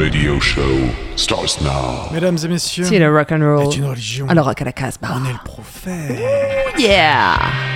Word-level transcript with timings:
radio 0.00 0.40
show 0.40 0.90
starts 1.16 1.60
now. 1.60 2.10
Mesdames 2.12 2.38
et 2.44 2.48
messieurs, 2.48 2.84
C'est 2.84 2.98
le 2.98 3.14
rock 3.14 3.32
and 3.32 3.40
roll. 3.40 3.62
est 3.72 3.76
une 3.76 3.84
religion. 3.84 4.26
Alors 4.28 4.46
rock 4.46 4.62
à 4.62 4.64
la 4.64 4.72
Casbah. 4.72 5.08
on 5.14 5.28
est 5.28 5.32
le 5.32 5.44
prophète. 5.44 6.18
Yeah. 6.78 7.69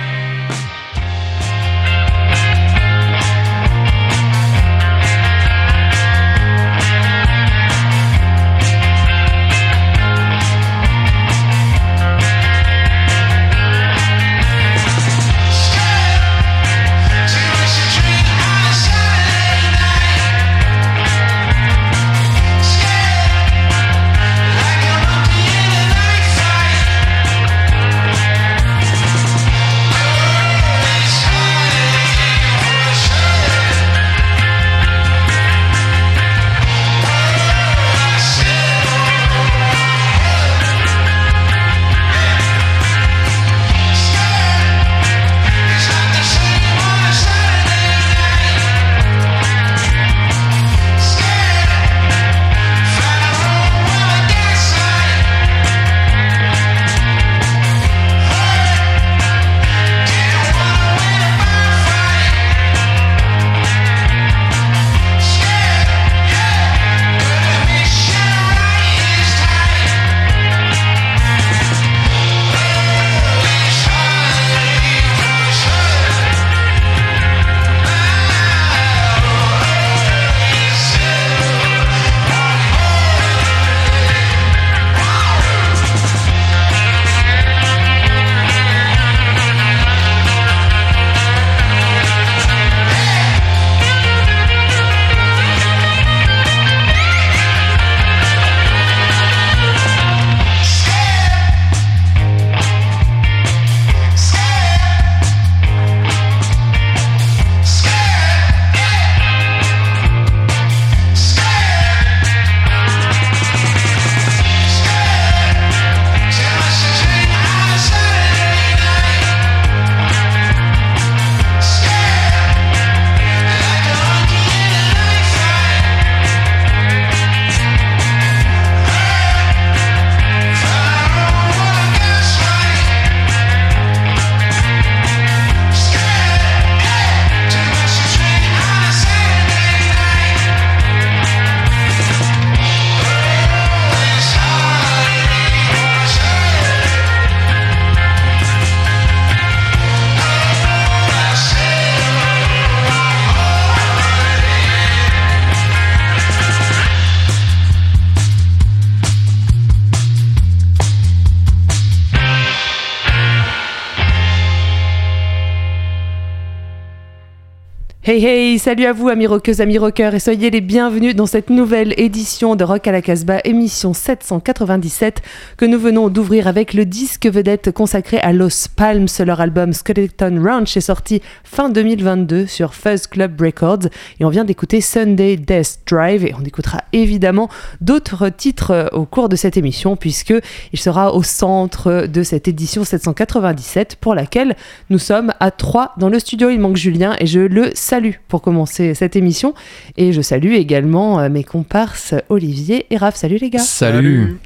Salut 168.59 168.85
à 168.85 168.93
vous 168.93 169.09
amis 169.09 169.27
rockeuses, 169.27 169.59
amis 169.59 169.77
rockeurs 169.77 170.15
et 170.15 170.19
soyez 170.19 170.49
les 170.49 170.61
bienvenus 170.61 171.15
dans 171.15 171.25
cette 171.25 171.49
nouvelle 171.49 171.93
édition 171.97 172.55
de 172.55 172.63
Rock 172.63 172.87
à 172.87 172.91
la 172.91 173.01
Casbah, 173.01 173.39
émission 173.43 173.93
797 173.93 175.21
que 175.57 175.65
nous 175.65 175.77
venons 175.77 176.09
d'ouvrir 176.09 176.47
avec 176.47 176.73
le 176.73 176.85
disque 176.85 177.27
vedette 177.27 177.71
consacré 177.71 178.17
à 178.17 178.31
Los 178.31 178.67
Palms. 178.75 179.07
Leur 179.25 179.41
album 179.41 179.73
Skeleton 179.73 180.41
Ranch 180.41 180.77
est 180.77 180.81
sorti 180.81 181.21
fin 181.43 181.69
2022 181.69 182.45
sur 182.45 182.75
Fuzz 182.75 183.07
Club 183.07 183.39
Records 183.41 183.89
et 184.19 184.25
on 184.25 184.29
vient 184.29 184.45
d'écouter 184.45 184.79
Sunday 184.79 185.35
Death 185.35 185.79
Drive 185.85 186.25
et 186.25 186.33
on 186.39 186.43
écoutera 186.43 186.81
évidemment 186.93 187.49
d'autres 187.81 188.29
titres 188.29 188.89
au 188.93 189.05
cours 189.05 189.27
de 189.27 189.35
cette 189.35 189.57
émission 189.57 189.95
puisque 189.95 190.33
il 190.71 190.79
sera 190.79 191.13
au 191.13 191.23
centre 191.23 192.07
de 192.07 192.23
cette 192.23 192.47
édition 192.47 192.83
797 192.83 193.97
pour 193.97 194.15
laquelle 194.15 194.55
nous 194.89 194.99
sommes 194.99 195.33
à 195.39 195.51
3 195.51 195.95
dans 195.97 196.09
le 196.09 196.19
studio. 196.19 196.49
Il 196.49 196.59
manque 196.59 196.77
Julien 196.77 197.15
et 197.19 197.25
je 197.25 197.41
le 197.41 197.71
salue 197.73 198.13
pour 198.27 198.44
commencer 198.45 198.93
cette 198.93 199.15
émission. 199.15 199.53
Et 199.97 200.13
je 200.13 200.21
salue 200.21 200.53
également 200.53 201.19
euh, 201.19 201.29
mes 201.29 201.43
comparses 201.43 202.13
Olivier 202.29 202.85
et 202.91 202.97
Raph. 202.97 203.15
Salut 203.15 203.37
les 203.41 203.49
gars. 203.49 203.59
Salut. 203.59 204.37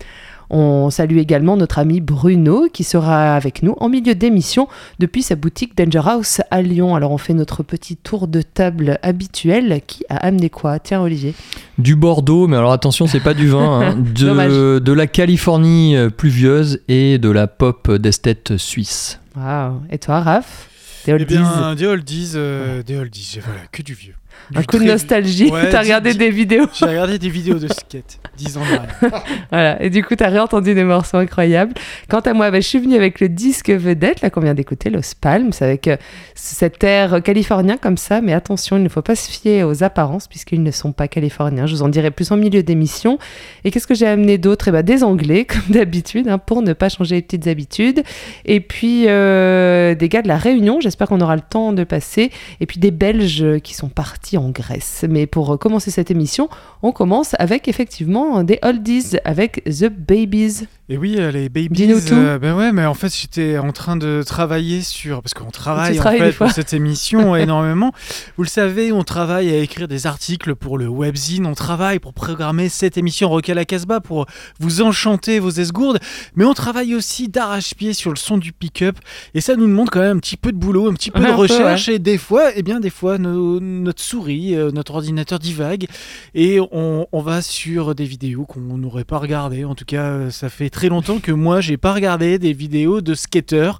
On 0.51 0.89
salue 0.89 1.17
également 1.19 1.57
notre 1.57 1.77
ami 1.77 2.01
Bruno 2.01 2.69
qui 2.73 2.83
sera 2.83 3.35
avec 3.35 3.61
nous 3.61 3.75
en 3.79 3.87
milieu 3.87 4.15
d'émission 4.15 4.67
depuis 4.97 5.21
sa 5.21 5.35
boutique 5.35 5.77
Danger 5.77 6.01
House 6.09 6.41
à 6.49 6.63
Lyon. 6.63 6.95
Alors 6.95 7.11
on 7.11 7.19
fait 7.19 7.35
notre 7.35 7.61
petit 7.61 7.95
tour 7.97 8.27
de 8.27 8.41
table 8.41 8.97
habituel. 9.03 9.81
Qui 9.85 10.05
a 10.09 10.15
amené 10.17 10.49
quoi? 10.49 10.79
Tiens 10.79 11.01
Olivier. 11.01 11.35
Du 11.77 11.95
Bordeaux, 11.95 12.47
mais 12.47 12.57
alors 12.57 12.71
attention, 12.71 13.05
c'est 13.05 13.19
pas 13.19 13.35
du 13.35 13.47
vin. 13.49 13.81
hein. 13.91 13.95
Dommage. 14.19 14.51
de, 14.51 14.79
de 14.83 14.91
la 14.91 15.05
Californie 15.05 15.95
euh, 15.95 16.09
pluvieuse 16.09 16.79
et 16.87 17.19
de 17.19 17.29
la 17.29 17.45
pop 17.45 17.91
d'esthète 17.91 18.57
suisse. 18.57 19.19
Waouh. 19.37 19.81
Et 19.91 19.99
toi 19.99 20.19
Raph? 20.21 20.67
Des 21.05 21.11
Eh 21.11 21.13
oldies. 21.13 21.25
bien, 21.25 21.75
des 21.75 21.85
oldies, 21.87 22.31
euh, 22.35 22.83
des 22.83 22.97
oldies, 22.97 23.39
voilà, 23.43 23.61
que 23.71 23.81
du 23.81 23.93
vieux. 23.93 24.15
Un 24.55 24.63
coup 24.63 24.79
de 24.79 24.83
nostalgie. 24.83 25.51
Ouais, 25.51 25.69
T'as 25.69 25.81
regardé 25.81 26.13
des 26.13 26.29
vidéos. 26.29 26.67
J'ai 26.73 26.85
regardé 26.85 27.19
des 27.19 27.29
vidéos 27.29 27.59
de 27.59 27.67
skate, 27.67 28.19
10 28.37 28.57
ans 28.57 28.61
derrière. 28.61 29.23
Voilà, 29.51 29.81
et 29.81 29.89
du 29.89 30.03
coup, 30.03 30.15
t'as 30.15 30.29
réentendu 30.29 30.73
des 30.73 30.83
morceaux 30.83 31.17
incroyables. 31.17 31.73
Quant 32.09 32.19
à 32.19 32.33
moi, 32.33 32.51
bah, 32.51 32.59
je 32.59 32.67
suis 32.67 32.79
venue 32.79 32.95
avec 32.95 33.19
le 33.19 33.29
disque 33.29 33.69
vedette, 33.69 34.21
là, 34.21 34.29
qu'on 34.29 34.41
vient 34.41 34.53
d'écouter, 34.53 34.89
Los 34.89 35.13
Palms, 35.19 35.51
avec 35.61 35.87
euh, 35.87 35.97
cet 36.35 36.83
air 36.83 37.21
californien 37.23 37.77
comme 37.77 37.97
ça. 37.97 38.21
Mais 38.21 38.33
attention, 38.33 38.77
il 38.77 38.83
ne 38.83 38.89
faut 38.89 39.01
pas 39.01 39.15
se 39.15 39.29
fier 39.29 39.63
aux 39.63 39.83
apparences, 39.83 40.27
puisqu'ils 40.27 40.63
ne 40.63 40.71
sont 40.71 40.91
pas 40.91 41.07
californiens. 41.07 41.65
Je 41.65 41.75
vous 41.75 41.81
en 41.83 41.89
dirai 41.89 42.11
plus 42.11 42.31
en 42.31 42.37
milieu 42.37 42.63
d'émission. 42.63 43.19
Et 43.63 43.71
qu'est-ce 43.71 43.87
que 43.87 43.95
j'ai 43.95 44.07
amené 44.07 44.37
d'autre? 44.37 44.67
Eh 44.69 44.71
ben, 44.71 44.83
Des 44.83 45.03
Anglais, 45.03 45.45
comme 45.49 45.75
d'habitude, 45.75 46.27
hein, 46.27 46.37
pour 46.37 46.61
ne 46.61 46.73
pas 46.73 46.89
changer 46.89 47.15
les 47.15 47.21
petites 47.21 47.47
habitudes. 47.47 48.03
Et 48.45 48.59
puis, 48.59 49.05
euh, 49.07 49.95
des 49.95 50.09
gars 50.09 50.21
de 50.21 50.27
la 50.27 50.37
Réunion, 50.37 50.79
j'espère 50.81 51.07
qu'on 51.07 51.21
aura 51.21 51.35
le 51.35 51.41
temps 51.41 51.73
de 51.73 51.83
passer. 51.83 52.31
Et 52.59 52.65
puis, 52.65 52.79
des 52.79 52.91
Belges 52.91 53.59
qui 53.63 53.73
sont 53.73 53.89
partis 53.89 54.28
en 54.37 54.49
Grèce. 54.49 55.05
Mais 55.09 55.27
pour 55.27 55.57
commencer 55.59 55.91
cette 55.91 56.11
émission, 56.11 56.49
on 56.81 56.91
commence 56.91 57.35
avec 57.39 57.67
effectivement 57.67 58.43
des 58.43 58.59
oldies 58.61 59.17
avec 59.25 59.63
The 59.65 59.89
Babies. 59.89 60.67
Et 60.91 60.97
oui, 60.97 61.17
euh, 61.19 61.29
les 61.29 61.49
babies. 61.49 61.69
Euh, 62.11 62.39
ben 62.39 62.55
ouais, 62.55 62.71
mais 62.71 62.83
en 62.85 62.95
fait, 62.95 63.15
j'étais 63.15 63.59
en 63.59 63.71
train 63.71 63.95
de 63.95 64.23
travailler 64.25 64.81
sur. 64.81 65.21
Parce 65.21 65.35
qu'on 65.35 65.51
travaille 65.51 65.99
en 65.99 66.03
fait 66.03 66.31
pour 66.33 66.49
cette 66.49 66.73
émission 66.73 67.35
énormément. 67.35 67.91
Vous 68.37 68.43
le 68.43 68.49
savez, 68.49 68.91
on 68.91 69.03
travaille 69.03 69.51
à 69.51 69.59
écrire 69.59 69.87
des 69.87 70.07
articles 70.07 70.55
pour 70.55 70.79
le 70.79 70.87
webzine. 70.87 71.45
On 71.45 71.53
travaille 71.53 71.99
pour 71.99 72.13
programmer 72.13 72.69
cette 72.69 72.97
émission 72.97 73.29
Rock 73.29 73.49
à 73.49 73.53
la 73.53 73.65
Casbah 73.65 73.99
pour 73.99 74.25
vous 74.59 74.81
enchanter 74.81 75.37
vos 75.37 75.51
esgourdes. 75.51 75.99
Mais 76.35 76.43
on 76.43 76.55
travaille 76.55 76.95
aussi 76.95 77.27
d'arrache-pied 77.27 77.93
sur 77.93 78.09
le 78.09 78.17
son 78.17 78.39
du 78.39 78.51
pick-up. 78.51 78.97
Et 79.35 79.41
ça 79.41 79.55
nous 79.55 79.67
demande 79.67 79.91
quand 79.91 79.99
même 79.99 80.17
un 80.17 80.19
petit 80.19 80.37
peu 80.37 80.51
de 80.51 80.57
boulot, 80.57 80.89
un 80.89 80.93
petit 80.93 81.11
peu 81.11 81.19
Ouais, 81.19 81.27
de 81.27 81.31
peu, 81.33 81.37
recherche. 81.37 81.87
Et 81.89 81.99
des 81.99 82.17
fois, 82.17 82.49
eh 82.55 82.63
bien, 82.63 82.79
des 82.79 82.89
fois, 82.89 83.19
nos- 83.19 83.59
notre 83.59 84.01
souris, 84.01 84.55
euh, 84.55 84.71
notre 84.71 84.95
ordinateur 84.95 85.37
divague. 85.37 85.85
Et 86.33 86.59
on, 86.71 87.05
on 87.11 87.21
va 87.21 87.43
sur 87.43 87.93
des 87.93 88.05
vidéos 88.05 88.45
qu'on 88.45 88.61
n'aurait 88.61 89.03
pas 89.03 89.19
regardées. 89.19 89.65
En 89.65 89.75
tout 89.75 89.85
cas, 89.85 90.05
euh, 90.05 90.29
ça 90.31 90.49
fait 90.49 90.71
très 90.71 90.78
longtemps 90.87 91.19
que 91.19 91.33
moi, 91.33 91.59
j'ai 91.59 91.75
pas 91.75 91.93
regardé 91.93 92.39
des 92.39 92.53
vidéos 92.53 93.01
de 93.01 93.13
skateurs. 93.13 93.79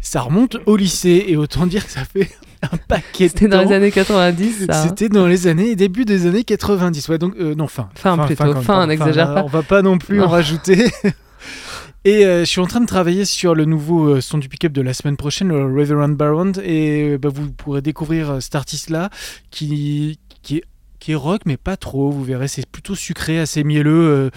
Ça 0.00 0.20
remonte 0.20 0.58
au 0.66 0.76
lycée 0.76 1.24
et 1.26 1.36
autant 1.36 1.66
dire 1.66 1.84
que 1.84 1.90
ça 1.90 2.04
fait 2.04 2.30
un 2.62 2.76
paquet 2.76 3.26
C'était 3.26 3.48
dans 3.48 3.62
les 3.62 3.72
années 3.72 3.90
90, 3.90 4.66
ça. 4.66 4.80
hein. 4.82 4.86
C'était 4.86 5.08
dans 5.08 5.26
les 5.26 5.48
années 5.48 5.74
début 5.74 6.04
des 6.04 6.26
années 6.26 6.44
90. 6.44 7.08
Ouais, 7.08 7.18
donc 7.18 7.34
euh, 7.40 7.56
non 7.56 7.66
fin. 7.66 7.88
Fin, 7.96 8.16
plutôt. 8.18 8.54
Fin, 8.62 8.86
n'exagère 8.86 9.28
là, 9.30 9.34
pas. 9.34 9.42
On 9.42 9.48
va 9.48 9.64
pas 9.64 9.82
non 9.82 9.98
plus 9.98 10.22
en 10.22 10.28
rajouter. 10.28 10.84
Et 12.04 12.24
euh, 12.24 12.40
je 12.40 12.44
suis 12.44 12.60
en 12.60 12.66
train 12.66 12.80
de 12.80 12.86
travailler 12.86 13.24
sur 13.24 13.56
le 13.56 13.64
nouveau 13.64 14.10
euh, 14.14 14.20
son 14.20 14.38
du 14.38 14.48
pick-up 14.48 14.70
de 14.70 14.80
la 14.80 14.94
semaine 14.94 15.16
prochaine, 15.16 15.48
le 15.48 15.64
Reverend 15.64 16.10
Baron, 16.16 16.52
et 16.62 17.14
euh, 17.14 17.18
bah, 17.18 17.30
vous 17.34 17.50
pourrez 17.50 17.82
découvrir 17.82 18.40
cet 18.40 18.54
artiste-là 18.54 19.10
qui, 19.50 20.20
qui 20.42 20.58
est 20.58 20.64
qui 21.06 21.12
est 21.12 21.14
rock 21.14 21.42
mais 21.46 21.56
pas 21.56 21.76
trop, 21.76 22.10
vous 22.10 22.24
verrez 22.24 22.48
c'est 22.48 22.66
plutôt 22.66 22.96
sucré, 22.96 23.38
assez 23.38 23.62
mielleux. 23.62 23.92
euh, 24.08 24.30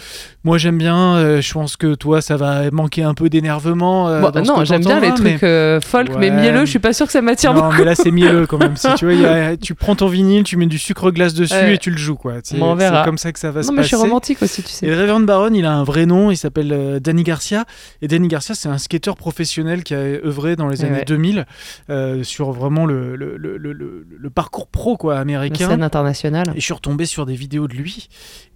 moi 0.43 0.59
j'aime 0.59 0.77
bien, 0.77 1.15
euh, 1.15 1.41
je 1.41 1.51
pense 1.51 1.77
que 1.77 1.95
toi 1.95 2.21
ça 2.21 2.37
va 2.37 2.69
manquer 2.69 3.01
un 3.01 3.15
peu 3.15 3.27
d'énervement. 3.27 4.07
euh, 4.07 4.21
Bon, 4.21 4.31
non, 4.45 4.63
j'aime 4.65 4.81
bien 4.81 4.99
les 4.99 5.09
mais- 5.09 5.15
trucs 5.39 5.83
folk, 5.83 6.09
mais 6.19 6.29
mielleux, 6.29 6.65
je 6.65 6.69
suis 6.69 6.77
pas 6.77 6.93
sûr 6.93 7.07
que 7.07 7.11
ça 7.11 7.23
m'attire 7.23 7.55
non, 7.55 7.61
beaucoup. 7.63 7.77
mais 7.79 7.85
là 7.85 7.95
c'est 7.95 8.11
mielleux 8.11 8.45
quand 8.45 8.59
même. 8.59 8.75
Si 8.77 8.87
tu 8.95 9.05
vois, 9.05 9.13
il 9.15 9.21
y 9.21 9.25
a- 9.25 9.57
tu 9.57 9.73
prends 9.73 9.95
ton 9.95 10.07
vinyle, 10.09 10.43
tu 10.43 10.57
mets 10.57 10.67
du 10.67 10.77
sucre 10.77 11.09
glace 11.09 11.33
dessus 11.33 11.55
Ouais. 11.55 11.73
et 11.73 11.77
tu 11.79 11.89
le 11.89 11.97
joues 11.97 12.15
quoi. 12.17 12.35
C'est 12.43 12.59
comme 12.59 13.17
ça 13.17 13.31
que 13.31 13.39
ça 13.39 13.49
va 13.49 13.63
se 13.63 13.67
Non, 13.69 13.73
mais 13.73 13.77
je 13.83 13.89
passer. 13.89 13.97
suis 13.97 14.07
romantique 14.07 14.41
aussi, 14.43 14.61
tu 14.61 14.69
Et 14.69 14.71
sais. 14.73 14.85
le 14.85 14.95
Reverend 15.01 15.21
Baron, 15.25 15.51
il 15.55 15.65
a 15.65 15.73
un 15.73 15.83
vrai 15.83 16.05
nom, 16.05 16.29
il 16.29 16.37
s'appelle 16.37 16.99
Danny 17.01 17.23
Garcia. 17.23 17.65
Et 18.03 18.07
Danny 18.07 18.27
Garcia, 18.27 18.53
c'est 18.53 18.69
un 18.69 18.77
skateur 18.77 19.15
professionnel 19.15 19.83
qui 19.83 19.95
a 19.95 19.97
œuvré 19.97 20.55
dans 20.55 20.67
les 20.67 20.81
Eh 20.83 20.85
années 20.85 20.97
ouais. 20.99 21.05
2000 21.05 21.47
euh, 21.89 22.23
sur 22.23 22.51
vraiment 22.51 22.85
le, 22.85 23.15
le, 23.15 23.37
le, 23.37 24.29
parcours 24.29 24.67
pro 24.67 24.95
quoi, 24.97 25.15
La 25.15 25.21
américain. 25.21 25.67
scène 25.69 25.81
internationale. 25.83 26.53
Et 26.59 26.61
je 26.61 26.65
suis 26.65 26.73
retombé 26.73 27.05
sur 27.05 27.25
des 27.25 27.35
vidéos 27.35 27.69
de 27.69 27.73
lui. 27.73 28.09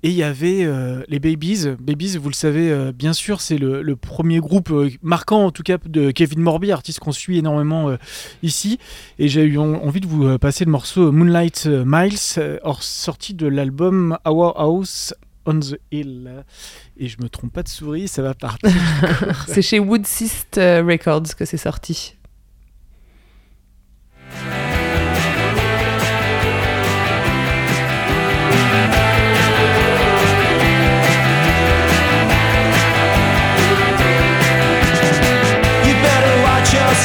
Et 0.04 0.10
il 0.10 0.16
y 0.16 0.24
avait 0.24 0.66
euh, 0.66 1.04
les 1.08 1.20
Babies. 1.20 1.70
Babies, 1.80 2.18
vous 2.18 2.28
le 2.28 2.36
savez, 2.36 2.70
euh, 2.70 2.92
bien 2.92 3.14
sûr, 3.14 3.40
c'est 3.40 3.58
le, 3.58 3.96
premier 3.96 4.40
groupe 4.40 4.72
euh, 4.72 4.90
marquant, 5.02 5.46
en 5.46 5.52
tout 5.52 5.64
cas, 5.64 5.78
de 5.86 6.12
Kevin 6.12 6.42
Morby, 6.42 6.74
artiste 6.74 7.00
qu'on 7.00 7.14
suit 7.14 7.38
énormément 7.38 7.96
ici. 8.42 8.78
Et 9.20 9.30
j'ai 9.30 9.44
eu 9.44 9.58
en- 9.58 9.76
envie 9.76 10.02
de 10.02 10.08
vous 10.08 10.38
passer 10.38 10.66
le 10.66 10.72
morceau 10.72 11.14
Moonlight 11.14 11.66
Miles, 11.66 12.18
sorti 12.82 13.36
de 13.36 13.48
l'album 13.48 14.18
Our 14.26 14.54
House 14.60 15.14
on 15.46 15.62
the 15.62 15.80
Hill. 15.90 16.44
Et 16.98 17.08
je 17.08 17.16
me 17.22 17.30
trompe 17.30 17.54
pas 17.54 17.64
de 17.64 17.70
souris, 17.70 18.10
ça 18.10 18.22
va 18.22 18.34
partir. 18.34 18.70
C'est 19.48 19.62
chez 19.62 19.80
Woodsist 19.80 20.58
euh, 20.58 20.84
Records 20.86 21.36
que 21.38 21.46
c'est 21.46 21.56
sorti. 21.56 22.16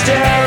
stay. 0.05 0.38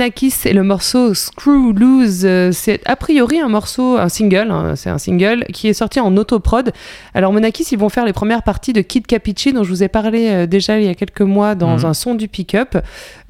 Monakis 0.00 0.34
et 0.44 0.52
le 0.52 0.62
morceau 0.62 1.14
Screw 1.14 1.72
Loose. 1.74 2.26
Euh, 2.26 2.50
C'est 2.52 2.80
a 2.84 2.96
priori 2.96 3.40
un 3.40 3.48
morceau, 3.48 3.96
un 3.96 4.10
single, 4.10 4.50
hein, 4.50 4.74
c'est 4.76 4.90
un 4.90 4.98
single 4.98 5.44
qui 5.54 5.68
est 5.68 5.72
sorti 5.72 6.00
en 6.00 6.14
autoprod. 6.18 6.70
Alors 7.14 7.32
Monakis, 7.32 7.68
ils 7.72 7.78
vont 7.78 7.88
faire 7.88 8.04
les 8.04 8.12
premières 8.12 8.42
parties 8.42 8.74
de 8.74 8.82
Kid 8.82 9.06
Capici 9.06 9.54
dont 9.54 9.64
je 9.64 9.70
vous 9.70 9.82
ai 9.82 9.88
parlé 9.88 10.28
euh, 10.28 10.46
déjà 10.46 10.78
il 10.78 10.84
y 10.84 10.88
a 10.90 10.94
quelques 10.94 11.22
mois 11.22 11.54
dans 11.54 11.78
Mhm. 11.78 11.84
un 11.86 11.94
son 11.94 12.14
du 12.14 12.28
pick-up 12.28 12.76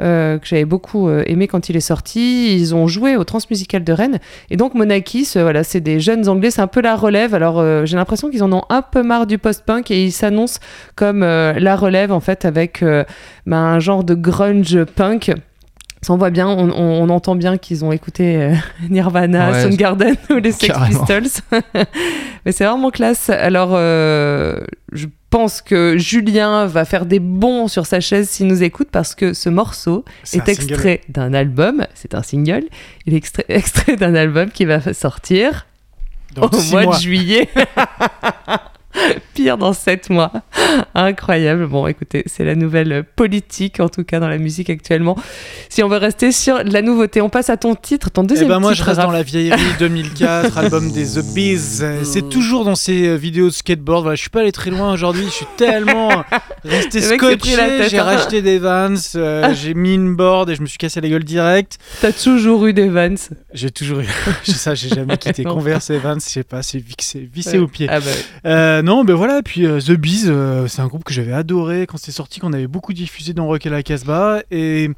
euh, 0.03 0.39
que 0.39 0.47
j'avais 0.49 0.65
beaucoup 0.65 1.09
aimé 1.09 1.47
quand 1.47 1.69
il 1.69 1.77
est 1.77 1.81
sorti. 1.81 2.53
Ils 2.57 2.75
ont 2.75 2.89
joué 2.89 3.15
au 3.17 3.23
Transmusical 3.23 3.85
de 3.85 3.93
Rennes 3.93 4.19
et 4.51 4.57
donc 4.57 4.75
Monakis, 4.75 5.29
voilà, 5.35 5.63
c'est 5.63 5.81
des 5.81 6.01
jeunes 6.01 6.29
anglais, 6.29 6.51
c'est 6.51 6.63
un 6.63 6.67
peu 6.67 6.81
la 6.81 6.97
relève. 6.97 7.33
Alors 7.33 7.63
j'ai 7.87 7.97
l'impression 7.97 8.29
qu'ils 8.29 8.43
en 8.43 8.53
ont 8.53 8.65
un 8.71 8.83
peu 8.83 9.05
marre 9.05 9.29
du 9.29 9.39
post-punk 9.39 9.93
et 9.93 10.03
ils 10.05 10.11
s'annoncent 10.13 10.59
comme 10.97 11.21
la 11.21 11.77
relève 11.77 12.11
en 12.11 12.21
fait 12.21 12.45
avec 12.45 12.85
bah, 13.47 13.57
un 13.57 13.79
genre 13.79 14.03
de 14.03 14.15
grunge 14.15 14.83
punk. 14.97 15.33
Ça, 16.07 16.13
on 16.13 16.19
voit 16.19 16.31
bien, 16.31 16.47
on, 16.47 16.71
on- 16.71 17.03
on 17.03 17.09
entend 17.09 17.35
bien 17.35 17.59
qu'ils 17.59 17.85
ont 17.85 17.91
écouté 17.91 18.37
euh, 18.37 18.55
Nirvana, 18.91 19.51
Ouais, 19.51 19.63
Soundgarden 19.65 20.15
ou 20.31 20.35
les 20.35 20.53
Sex 20.53 20.69
carrément. 20.73 21.05
Pistols. 21.05 21.43
Mais 22.45 22.53
c'est 22.53 22.65
vraiment 22.65 22.91
classe. 22.93 23.29
Alors, 23.29 23.71
euh, 23.73 24.61
je 24.93 25.07
pense 25.31 25.61
que 25.61 25.99
Julien 25.99 26.67
va 26.67 26.85
faire 26.85 27.07
des 27.07 27.19
bons 27.19 27.67
sur 27.67 27.87
sa 27.87 27.99
chaise 27.99 28.31
s'il 28.31 28.47
nous 28.47 28.63
écoute 28.63 28.87
parce 28.93 29.17
que 29.17 29.33
ce 29.35 29.49
morceau 29.49 30.05
est 30.33 30.49
extrait 30.49 31.01
d'un 31.09 31.35
album. 31.35 31.85
C'est 31.95 32.15
un 32.15 32.23
single. 32.23 32.63
Il 33.07 33.15
est 33.15 33.17
extrait, 33.17 33.45
extrait 33.49 33.97
d'un 33.97 34.15
album 34.15 34.51
qui 34.53 34.65
va 34.65 34.81
sortir 34.95 35.67
Dans 36.37 36.47
au 36.47 36.63
mois 36.71 36.85
mois. 36.85 36.97
de 36.97 37.01
juillet. 37.01 37.49
Pire 39.35 39.59
dans 39.59 39.73
7 39.73 40.11
mois. 40.11 40.33
Incroyable. 40.95 41.67
Bon, 41.67 41.87
écoutez, 41.87 42.23
c'est 42.27 42.45
la 42.45 42.55
nouvelle 42.55 43.05
politique, 43.17 43.81
en 43.81 43.89
tout 43.89 44.05
cas 44.05 44.21
dans 44.21 44.29
la 44.29 44.39
musique 44.39 44.71
actuellement. 44.71 45.17
Si 45.69 45.83
on 45.83 45.89
veut 45.89 45.97
rester 45.99 46.33
sur 46.33 46.63
la 46.65 46.83
nouveauté, 46.83 47.21
on 47.21 47.29
passe 47.29 47.51
à 47.51 47.57
ton 47.57 47.75
titre, 47.75 48.11
ton 48.11 48.23
Eh 48.25 48.27
deuxième 48.29 48.49
ben 48.49 48.61
moi 48.61 48.73
je 48.73 48.77
titre. 48.77 48.89
reste 48.89 49.01
dans 49.01 49.11
la 49.11 49.23
vieillerie 49.23 49.61
2004, 49.79 50.57
album 50.59 50.91
des 50.91 51.05
The 51.05 51.35
Bees. 51.35 51.83
C'est 52.05 52.29
toujours 52.29 52.65
dans 52.65 52.75
ces 52.75 53.09
euh, 53.09 53.15
vidéos 53.17 53.47
de 53.49 53.53
skateboard. 53.55 54.03
Voilà, 54.03 54.17
je 54.17 54.21
suis 54.23 54.31
pas 54.31 54.41
allé 54.41 54.53
très 54.53 54.71
loin 54.71 54.93
aujourd'hui. 54.93 55.25
Je 55.27 55.31
suis 55.31 55.47
tellement 55.57 56.25
resté 56.65 57.01
scotché. 57.01 57.57
J'ai 57.89 57.99
hein. 57.99 58.05
racheté 58.05 58.43
des 58.43 58.59
Vans, 58.59 58.95
euh, 59.17 59.53
j'ai 59.55 59.75
mis 59.75 59.95
une 59.95 60.15
board 60.17 60.51
et 60.51 60.55
je 60.55 60.63
me 60.63 60.67
suis 60.67 60.79
cassé 60.79 61.01
la 61.01 61.09
gueule 61.09 61.25
direct. 61.25 61.79
T'as 62.01 62.13
toujours 62.13 62.67
eu 62.67 62.73
des 62.73 62.89
Vans. 62.89 63.15
J'ai 63.53 63.71
toujours 63.71 64.01
eu 64.01 64.07
j'ai 64.45 64.53
ça, 64.53 64.75
j'ai 64.75 64.89
jamais 64.89 65.17
quitté. 65.19 65.45
Converse 65.45 65.91
et 65.91 65.99
Vans. 65.99 66.15
Je 66.15 66.21
sais 66.21 66.43
pas, 66.45 66.63
c'est 66.63 66.79
vissé 66.79 67.53
Ouais. 67.53 67.59
au 67.59 67.69
pied. 67.69 67.87
Ah 67.91 68.01
bah, 68.01 68.07
Euh, 68.47 68.83
non, 68.87 69.03
ben 69.05 69.15
voilà, 69.15 69.43
puis 69.43 69.67
euh, 69.67 69.81
The 69.81 69.95
Bees, 69.99 70.27
euh, 70.29 70.69
c'est 70.69 70.81
un 70.81 70.87
groupe 70.87 71.03
que 71.03 71.13
j'avais 71.13 71.33
adoré 71.33 71.89
quand 71.89 71.97
c'est 71.97 72.13
sorti, 72.13 72.39
qu'on 72.39 72.53
avait 72.53 72.69
beaucoup 72.69 72.93
diffusé 72.93 73.33
dans 73.35 73.47
Rock 73.49 73.67
et 73.67 73.69
la 73.69 73.83
Casbah. 73.83 74.43
Et 74.53 74.91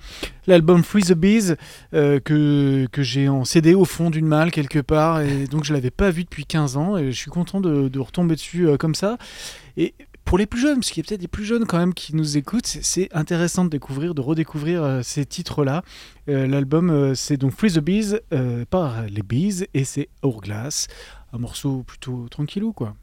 l'album 0.47 0.85
Free 0.85 1.04
the 1.04 1.14
Bees, 1.14 1.54
euh, 1.95 2.21
que, 2.21 2.87
que 2.92 3.02
j'ai 3.02 3.30
en 3.30 3.47
CD 3.47 3.73
au 3.73 3.87
fond 3.87 4.11
d'une 4.11 4.26
malle 4.26 4.50
quelque 4.50 4.80
part, 4.80 5.23
et 5.23 5.47
donc 5.47 5.64
je 5.64 5.73
l'avais 5.73 5.90
pas 5.90 6.11
vu 6.11 6.25
depuis 6.25 6.45
15 6.45 6.76
ans, 6.76 6.99
et 6.99 7.11
je 7.12 7.16
suis 7.16 7.30
content 7.30 7.62
de, 7.62 7.88
de 7.88 7.99
retomber 7.99 8.35
dessus 8.35 8.68
comme 8.78 8.95
ça. 8.95 9.16
Et 9.78 9.95
pour 10.26 10.37
les 10.37 10.45
plus 10.45 10.61
jeunes, 10.61 10.80
parce 10.80 10.90
qu'il 10.90 11.02
y 11.02 11.07
a 11.07 11.09
peut-être 11.09 11.23
des 11.23 11.26
plus 11.26 11.47
jeunes 11.47 11.64
quand 11.64 11.78
même 11.78 11.95
qui 11.95 12.14
nous 12.14 12.37
écoutent, 12.37 12.66
c'est- 12.66 13.09
intéressant 13.16 13.64
de 13.64 13.71
découvrir, 13.71 14.14
de 14.14 14.21
redécouvrir 14.21 15.00
ces 15.02 15.25
titres-là. 15.25 15.83
L'album, 16.26 17.14
c'est 17.14 17.38
donc 17.38 17.52
Free 17.52 17.73
the 17.73 17.78
Bees 17.78 18.16
par 18.68 19.04
les 19.09 19.23
Bees, 19.23 19.64
et 19.73 19.85
c'est 19.85 20.11
Hourglass, 20.23 20.88
un 21.33 21.38
morceau 21.38 21.85
plutôt 21.87 22.26
tranquillou, 22.30 22.75
quoi. 22.75 22.95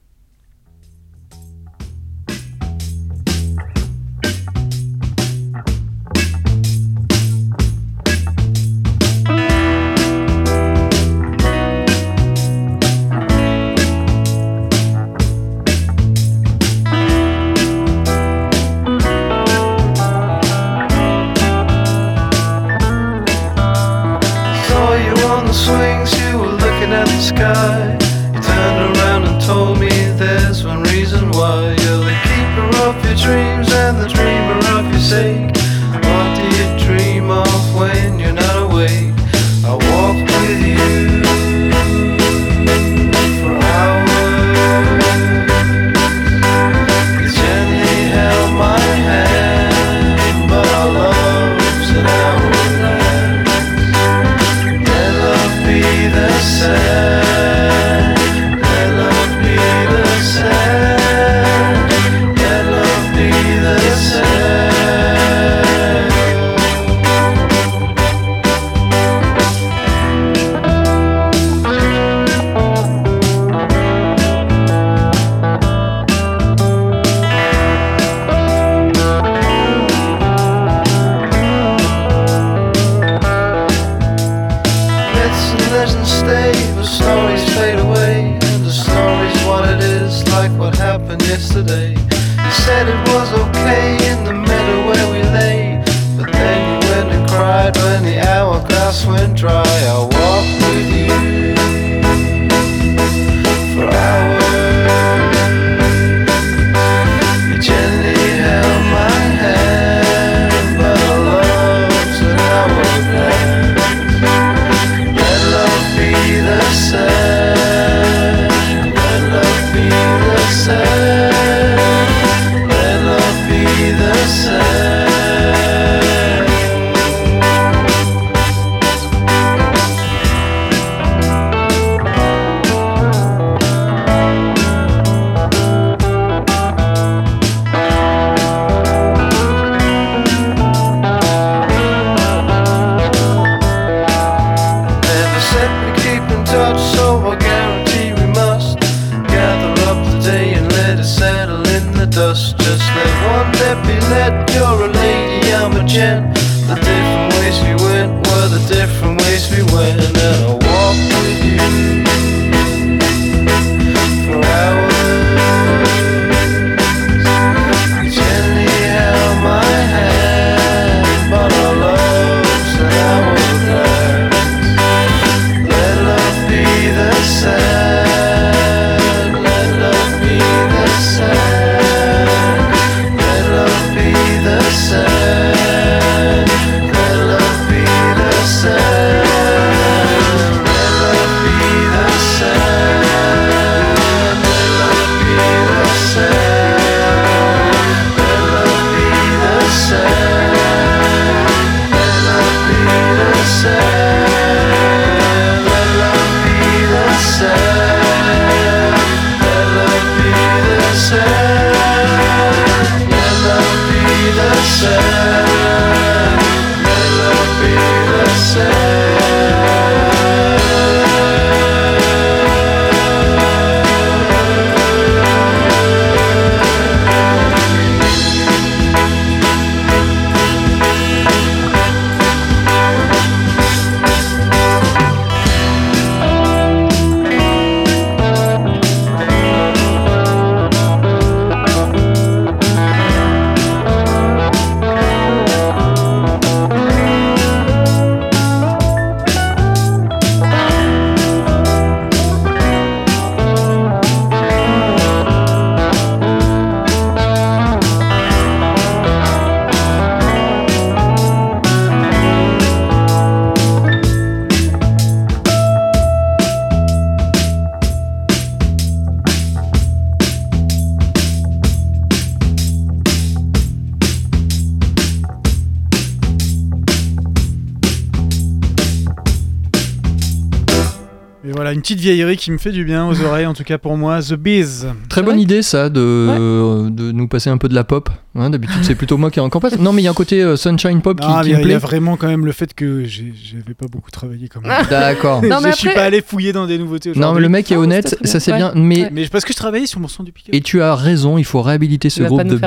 Petite 281.85 281.99
vieillerie 281.99 282.35
qui 282.35 282.49
me 282.49 282.57
fait 282.57 282.71
du 282.71 282.83
bien 282.83 283.07
aux 283.07 283.21
oreilles, 283.21 283.45
en 283.45 283.53
tout 283.53 283.63
cas 283.63 283.77
pour 283.77 283.95
moi, 283.95 284.19
The 284.19 284.33
Bees. 284.33 284.87
Très 285.07 285.21
bonne 285.21 285.39
idée 285.39 285.61
ça 285.61 285.89
de, 285.89 286.89
de 286.89 287.11
nous 287.11 287.27
passer 287.27 287.51
un 287.51 287.59
peu 287.59 287.69
de 287.69 287.75
la 287.75 287.83
pop. 287.83 288.09
Hein, 288.33 288.49
D'habitude 288.49 288.79
c'est 288.81 288.95
plutôt 288.95 289.17
moi 289.17 289.29
qui 289.29 289.39
en 289.39 289.49
passe. 289.49 289.77
Non 289.77 289.93
mais 289.93 290.01
il 290.01 290.05
y 290.05 290.07
a 290.07 290.11
un 290.11 290.15
côté 290.15 290.41
euh, 290.41 290.55
Sunshine 290.57 291.01
Pop 291.01 291.21
qui, 291.21 291.27
qui 291.27 291.33
me 291.33 291.43
il 291.43 291.51
y 291.51 291.55
a 291.55 291.59
plaît. 291.59 291.77
vraiment 291.77 292.17
quand 292.17 292.27
même 292.27 292.45
le 292.45 292.51
fait 292.51 292.73
que 292.73 293.05
j'avais 293.05 293.75
pas 293.77 293.85
beaucoup 293.89 294.09
travaillé 294.09 294.47
quand 294.49 294.61
même. 294.61 294.71
D'accord. 294.89 295.41
Je 295.43 295.71
suis 295.75 295.89
pas 295.89 296.03
allé 296.03 296.21
fouiller 296.21 296.51
dans 296.51 296.65
des 296.65 296.79
nouveautés 296.79 297.11
aujourd'hui. 297.11 297.21
Non 297.21 297.33
mais 297.33 297.41
le 297.41 297.49
mec 297.49 297.71
est 297.71 297.77
honnête, 297.77 298.17
ça 298.23 298.39
c'est 298.39 298.51
bien. 298.51 298.73
bien. 298.73 298.81
Mais 298.81 298.95
Ouais. 299.03 299.09
Mais 299.11 299.27
parce 299.27 299.45
que 299.45 299.53
je 299.53 299.57
travaillais 299.57 299.85
sur 299.85 299.99
mon 299.99 300.07
son 300.07 300.23
du 300.23 300.31
pick 300.31 300.49
et 300.51 300.61
tu 300.61 300.81
as 300.81 300.95
raison, 300.95 301.37
il 301.37 301.43
faut 301.43 301.61
réhabiliter 301.61 302.09
ce 302.09 302.23
groupe 302.23 302.39
pas 302.39 302.43
nous 302.45 302.59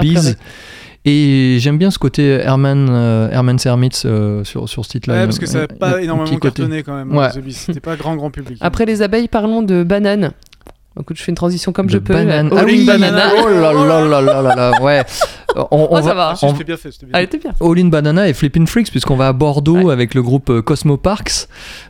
Et 1.08 1.58
j'aime 1.58 1.78
bien 1.78 1.90
ce 1.90 1.98
côté 1.98 2.22
Herman 2.22 2.88
euh, 2.90 3.30
Hermits 3.30 4.02
euh, 4.04 4.44
sur 4.44 4.68
sur 4.68 4.84
ce 4.84 4.90
titre-là. 4.90 5.20
Ouais, 5.20 5.24
parce 5.24 5.38
que 5.38 5.46
ça 5.46 5.60
n'a 5.60 5.66
pas 5.66 6.02
énormément 6.02 6.38
cartonné 6.38 6.82
quand 6.82 6.94
même. 6.94 7.16
Ouais. 7.16 7.30
The 7.30 7.38
Bees. 7.38 7.52
C'était 7.52 7.80
pas 7.80 7.96
grand 7.96 8.14
grand 8.14 8.30
public. 8.30 8.58
Après 8.60 8.84
les 8.84 9.00
abeilles, 9.00 9.28
parlons 9.28 9.62
de 9.62 9.82
bananes. 9.84 10.32
Écoute, 11.00 11.16
je 11.16 11.22
fais 11.22 11.30
une 11.32 11.36
transition 11.36 11.72
comme 11.72 11.88
je 11.88 11.98
peux. 11.98 12.12
banane. 12.14 12.48
All 12.52 12.58
Ah 12.58 12.62
in 12.62 12.64
oui, 12.66 12.84
banana. 12.84 13.30
Oh 13.42 13.48
là 13.48 13.72
là 13.72 14.04
là 14.04 14.20
là 14.20 14.42
là 14.42 14.54
là, 14.54 14.82
ouais. 14.82 15.02
On, 15.56 15.64
on 15.70 15.88
Oh, 15.90 15.96
ça 15.96 16.02
va, 16.08 16.14
va. 16.14 16.36
Si, 16.36 16.44
on- 16.44 16.52
c'était 16.52 16.64
bien 16.64 16.76
fait. 16.76 16.92
c'était 16.92 17.06
bien 17.06 17.12
Ah, 17.14 17.22
Elle 17.22 17.28
fait. 17.28 17.36
était 17.38 17.48
bien. 17.48 17.54
All 17.66 17.78
in 17.78 17.86
Banana 17.88 18.28
et 18.28 18.34
Flippin' 18.34 18.66
Freaks 18.66 18.90
puisqu'on 18.90 19.16
va 19.16 19.28
à 19.28 19.32
Bordeaux 19.32 19.78
Ouais. 19.84 19.92
avec 19.92 20.14
le 20.14 20.22
groupe 20.22 20.50
euh, 20.50 20.60
Cosmo 20.62 20.96
Parks. 20.98 21.48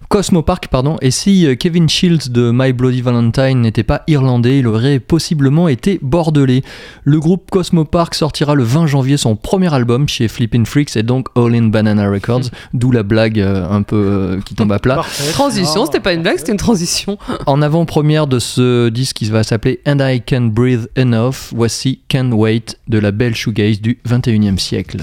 Cosmo 0.08 0.42
Park, 0.42 0.68
pardon. 0.68 0.96
Et 1.02 1.10
si 1.10 1.44
euh, 1.46 1.54
Kevin 1.56 1.88
Shields 1.88 2.30
de 2.30 2.50
My 2.54 2.72
Bloody 2.72 3.02
Valentine 3.02 3.60
n'était 3.60 3.82
pas 3.82 4.02
irlandais, 4.06 4.60
il 4.60 4.66
aurait 4.68 5.00
possiblement 5.00 5.68
été 5.68 5.98
bordelais. 6.00 6.62
Le 7.04 7.18
groupe 7.18 7.50
Cosmo 7.50 7.84
Park 7.84 8.14
sortira 8.14 8.54
le 8.54 8.62
20 8.62 8.86
janvier 8.86 9.16
son 9.16 9.34
premier 9.36 9.72
album 9.74 10.08
chez 10.08 10.28
Flippin' 10.28 10.64
Freaks 10.64 10.96
et 10.96 11.02
donc 11.02 11.26
All 11.36 11.54
in 11.54 11.64
Banana 11.64 12.08
Records, 12.08 12.44
d'où 12.74 12.90
la 12.92 13.02
blague 13.02 13.40
euh, 13.40 13.68
un 13.68 13.82
peu 13.82 13.96
euh, 13.96 14.40
qui 14.40 14.54
tombe 14.54 14.72
à 14.72 14.78
plat. 14.78 14.94
Parfait. 14.94 15.32
Transition, 15.32 15.84
c'était 15.84 16.00
pas 16.00 16.12
une 16.14 16.22
blague, 16.22 16.38
c'était 16.38 16.52
une 16.52 16.58
transition. 16.58 17.18
En 17.46 17.60
avant-première 17.60 18.28
de 18.28 18.38
ce 18.38 18.88
qui 19.06 19.26
va 19.26 19.42
s'appeler 19.42 19.80
And 19.86 19.98
I 20.00 20.20
Can 20.20 20.46
Breathe 20.52 20.88
Enough, 20.96 21.52
voici 21.52 22.00
Can't 22.08 22.32
Wait 22.32 22.78
de 22.88 22.98
la 22.98 23.12
belle 23.12 23.34
shoegaze 23.34 23.80
du 23.80 23.98
21e 24.08 24.58
siècle. 24.58 24.98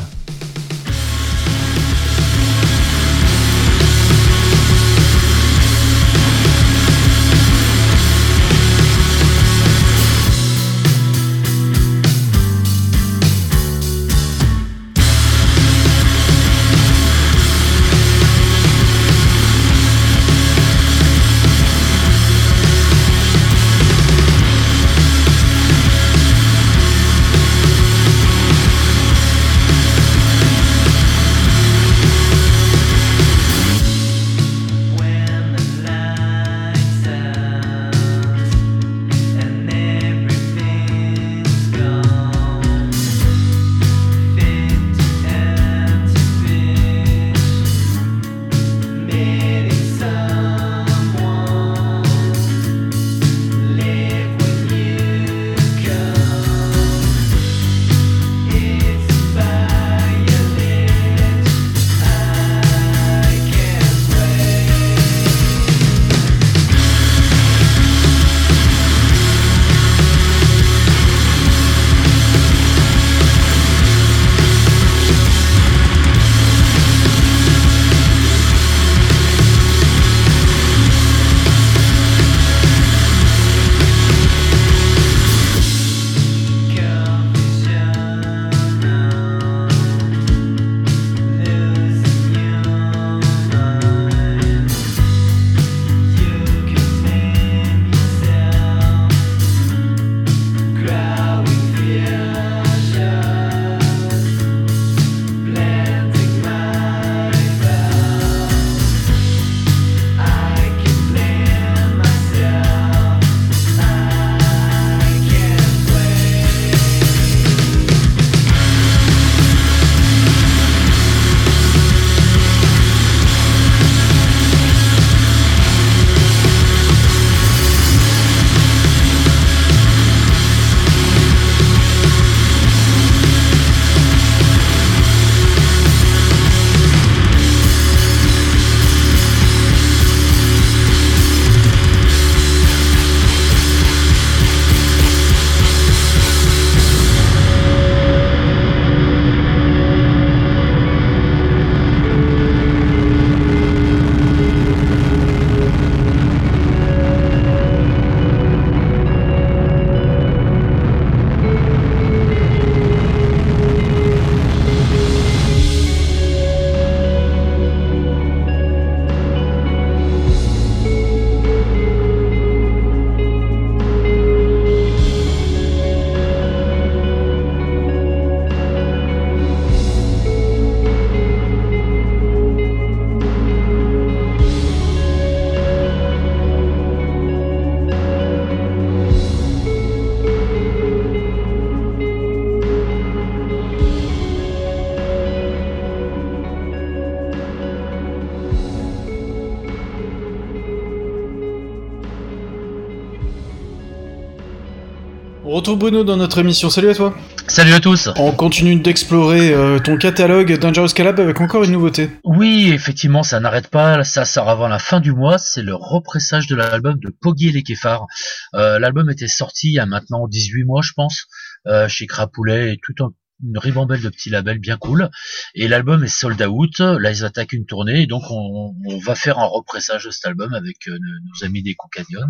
On 205.47 205.51
retrouve 205.51 205.77
Bruno 205.77 206.03
dans 206.03 206.17
notre 206.17 206.39
émission. 206.39 206.71
Salut 206.71 206.89
à 206.89 206.95
toi. 206.95 207.15
Salut 207.47 207.73
à 207.73 207.79
tous. 207.79 208.09
On 208.17 208.31
continue 208.31 208.77
d'explorer 208.77 209.53
euh, 209.53 209.77
ton 209.77 209.95
catalogue 209.95 210.57
Dangerous 210.57 210.87
Calab 210.87 211.19
avec 211.19 211.39
encore 211.39 211.63
une 211.63 211.73
nouveauté. 211.73 212.09
Oui, 212.23 212.71
effectivement, 212.73 213.21
ça 213.21 213.39
n'arrête 213.39 213.67
pas. 213.67 214.03
Ça 214.03 214.25
sort 214.25 214.49
avant 214.49 214.67
la 214.67 214.79
fin 214.79 214.99
du 214.99 215.13
mois. 215.13 215.37
C'est 215.37 215.61
le 215.61 215.75
repressage 215.75 216.47
de 216.47 216.55
l'album 216.55 216.97
de 216.97 217.13
Poggy 217.21 217.49
et 217.49 217.51
les 217.51 217.61
Kéfars. 217.61 218.07
Euh, 218.55 218.79
l'album 218.79 219.07
était 219.11 219.27
sorti 219.27 219.67
il 219.67 219.73
y 219.73 219.79
a 219.79 219.85
maintenant 219.85 220.27
18 220.27 220.63
mois, 220.63 220.81
je 220.81 220.93
pense, 220.95 221.27
euh, 221.67 221.87
chez 221.87 222.07
Crapoulet 222.07 222.73
et 222.73 222.79
tout 222.81 222.95
un 223.03 223.11
une 223.43 223.57
ribambelle 223.57 224.01
de 224.01 224.09
petits 224.09 224.29
labels 224.29 224.59
bien 224.59 224.77
cool. 224.77 225.09
Et 225.53 225.67
l'album 225.67 226.03
est 226.03 226.07
sold 226.07 226.41
out. 226.41 226.79
Là, 226.79 227.11
ils 227.11 227.23
attaquent 227.25 227.53
une 227.53 227.65
tournée 227.65 228.03
et 228.03 228.07
donc 228.07 228.23
on, 228.29 228.73
va 229.05 229.15
faire 229.15 229.39
un 229.39 229.45
repressage 229.45 230.05
de 230.05 230.11
cet 230.11 230.25
album 230.25 230.53
avec 230.53 230.87
euh, 230.87 230.91
nos, 230.91 230.97
nos 230.97 231.45
amis 231.45 231.61
des 231.61 231.75
Canyon. 231.91 232.27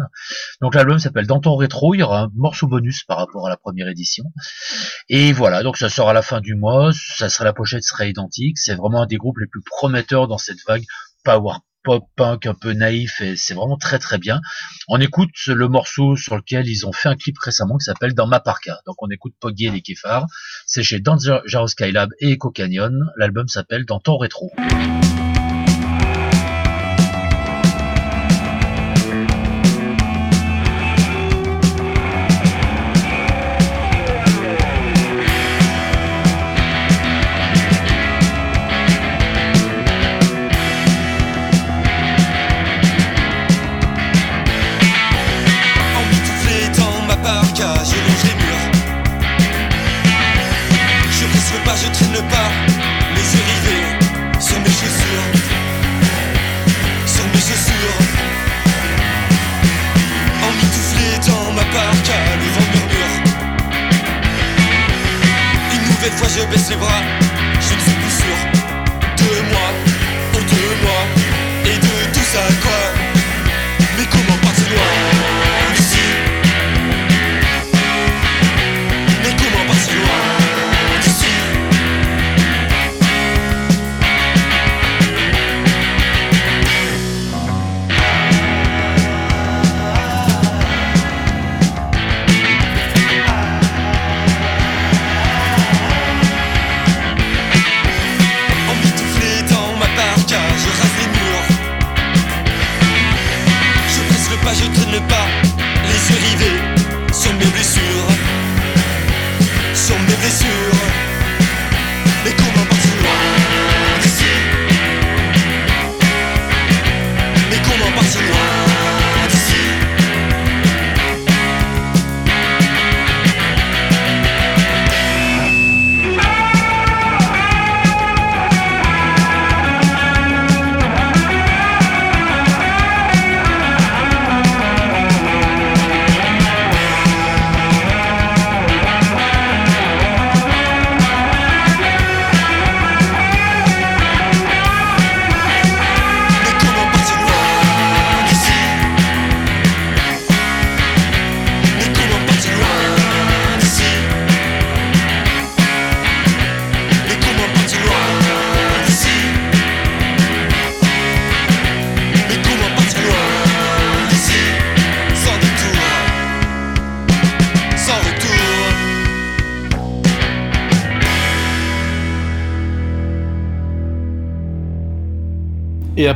Donc 0.61 0.75
l'album 0.75 0.99
s'appelle 0.99 1.27
Dans 1.27 1.39
ton 1.39 1.55
rétro. 1.55 1.93
Il 1.93 1.99
y 1.99 2.03
aura 2.03 2.23
un 2.23 2.31
morceau 2.35 2.67
bonus 2.67 3.03
par 3.03 3.17
rapport 3.17 3.47
à 3.47 3.49
la 3.49 3.57
première 3.57 3.87
édition. 3.87 4.25
Et 5.09 5.31
voilà, 5.31 5.63
donc 5.63 5.77
ça 5.77 5.89
sort 5.89 6.09
à 6.09 6.13
la 6.13 6.21
fin 6.21 6.41
du 6.41 6.55
mois. 6.55 6.91
Ça 6.93 7.29
sera 7.29 7.45
la 7.45 7.53
pochette 7.53 7.83
sera 7.83 8.05
identique. 8.05 8.57
C'est 8.57 8.75
vraiment 8.75 9.03
un 9.03 9.07
des 9.07 9.17
groupes 9.17 9.39
les 9.39 9.47
plus 9.47 9.61
prometteurs 9.61 10.27
dans 10.27 10.37
cette 10.37 10.59
vague 10.67 10.85
power 11.23 11.57
pop 11.85 12.03
punk 12.15 12.47
un 12.47 12.55
peu 12.55 12.73
naïf 12.73 13.21
et 13.21 13.37
c'est 13.37 13.53
vraiment 13.53 13.77
très 13.77 13.99
très 13.99 14.17
bien. 14.17 14.41
On 14.89 14.99
écoute 14.99 15.29
le 15.47 15.67
morceau 15.69 16.17
sur 16.17 16.35
lequel 16.35 16.67
ils 16.67 16.85
ont 16.85 16.91
fait 16.91 17.07
un 17.07 17.15
clip 17.15 17.37
récemment 17.37 17.77
qui 17.77 17.85
s'appelle 17.85 18.13
Dans 18.13 18.27
ma 18.27 18.39
parka. 18.39 18.79
Donc 18.85 18.95
on 19.01 19.09
écoute 19.09 19.35
Poggy 19.39 19.67
et 19.67 19.71
les 19.71 19.81
Kefars. 19.81 20.25
C'est 20.65 20.83
chez 20.83 20.99
Dangerous 20.99 21.67
Skylab 21.67 22.09
et 22.19 22.31
Echo 22.31 22.49
Canyon. 22.49 23.05
L'album 23.17 23.47
s'appelle 23.47 23.85
Dans 23.85 23.99
ton 23.99 24.17
rétro. 24.17 24.51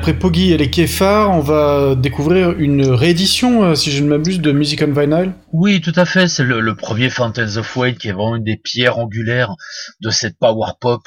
Après 0.09 0.17
Poggy 0.17 0.53
et 0.53 0.57
les 0.57 0.71
Kefars, 0.71 1.29
on 1.29 1.39
va 1.39 1.93
découvrir 1.93 2.57
une 2.57 2.83
réédition, 2.87 3.63
euh, 3.63 3.75
si 3.75 3.91
je 3.91 4.03
ne 4.03 4.09
m'abuse, 4.09 4.39
de 4.39 4.51
Music 4.51 4.83
on 4.83 4.91
Vinyl. 4.91 5.33
Oui, 5.51 5.81
tout 5.81 5.93
à 5.95 6.05
fait. 6.05 6.27
C'est 6.27 6.43
le, 6.43 6.75
premier 6.75 7.11
Fountains 7.11 7.57
of 7.57 7.75
Wayne 7.75 7.95
qui 7.95 8.07
est 8.07 8.11
vraiment 8.11 8.35
une 8.35 8.43
des 8.43 8.57
pierres 8.57 8.97
angulaires 8.97 9.55
de 9.99 10.09
cette 10.09 10.39
power 10.39 10.71
pop 10.79 11.01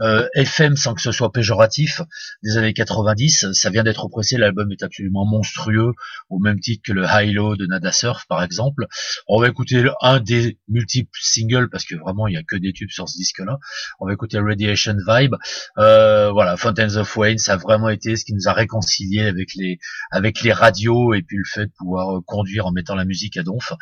euh, 0.00 0.26
FM 0.34 0.76
sans 0.76 0.94
que 0.94 1.02
ce 1.02 1.12
soit 1.12 1.30
péjoratif 1.32 2.00
des 2.42 2.56
années 2.56 2.72
90. 2.72 3.52
Ça 3.52 3.70
vient 3.70 3.84
d'être 3.84 4.08
pressé. 4.08 4.36
L'album 4.36 4.70
est 4.72 4.82
absolument 4.82 5.26
monstrueux, 5.26 5.92
au 6.30 6.38
même 6.38 6.58
titre 6.58 6.82
que 6.84 6.92
le 6.92 7.04
High 7.04 7.32
Low 7.32 7.56
de 7.56 7.66
Nada 7.66 7.92
Surf, 7.92 8.24
par 8.28 8.42
exemple. 8.42 8.86
On 9.28 9.40
va 9.40 9.48
écouter 9.48 9.84
un 10.00 10.20
des 10.20 10.58
multiples 10.68 11.18
singles 11.20 11.68
parce 11.70 11.84
que 11.84 11.96
vraiment 11.96 12.26
il 12.26 12.34
y 12.34 12.38
a 12.38 12.42
que 12.42 12.56
des 12.56 12.72
tubes 12.72 12.90
sur 12.90 13.08
ce 13.08 13.16
disque-là. 13.16 13.58
On 14.00 14.06
va 14.06 14.12
écouter 14.12 14.38
Radiation 14.38 14.96
Vibe. 15.06 15.34
Euh, 15.78 16.30
voilà, 16.30 16.56
Fountains 16.56 16.96
of 16.96 17.16
Wayne, 17.16 17.38
ça 17.38 17.54
a 17.54 17.56
vraiment 17.56 17.88
été 17.88 18.16
ce 18.16 18.24
qui 18.24 18.34
nous 18.34 18.46
a 18.46 18.47
réconciliés 18.52 19.26
avec 19.26 19.54
les 19.54 19.78
avec 20.10 20.42
les 20.42 20.52
radios 20.52 21.14
et 21.14 21.22
puis 21.22 21.36
le 21.36 21.44
fait 21.44 21.66
de 21.66 21.72
pouvoir 21.76 22.16
euh, 22.16 22.20
conduire 22.26 22.66
en 22.66 22.72
mettant 22.72 22.94
la 22.94 23.04
musique 23.04 23.36
à 23.36 23.42
donf. 23.42 23.72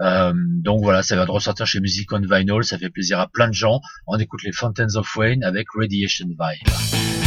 Euh, 0.00 0.32
donc 0.34 0.82
voilà, 0.82 1.02
ça 1.02 1.16
va 1.16 1.26
de 1.26 1.30
ressortir 1.30 1.66
chez 1.66 1.80
Music 1.80 2.12
on 2.12 2.20
Vinyl, 2.20 2.64
ça 2.64 2.78
fait 2.78 2.90
plaisir 2.90 3.20
à 3.20 3.28
plein 3.28 3.48
de 3.48 3.54
gens. 3.54 3.80
On 4.06 4.18
écoute 4.18 4.42
les 4.42 4.52
Fountains 4.52 4.96
of 4.96 5.16
Wayne 5.16 5.44
avec 5.44 5.66
Radiation 5.74 6.26
Vibe. 6.26 7.23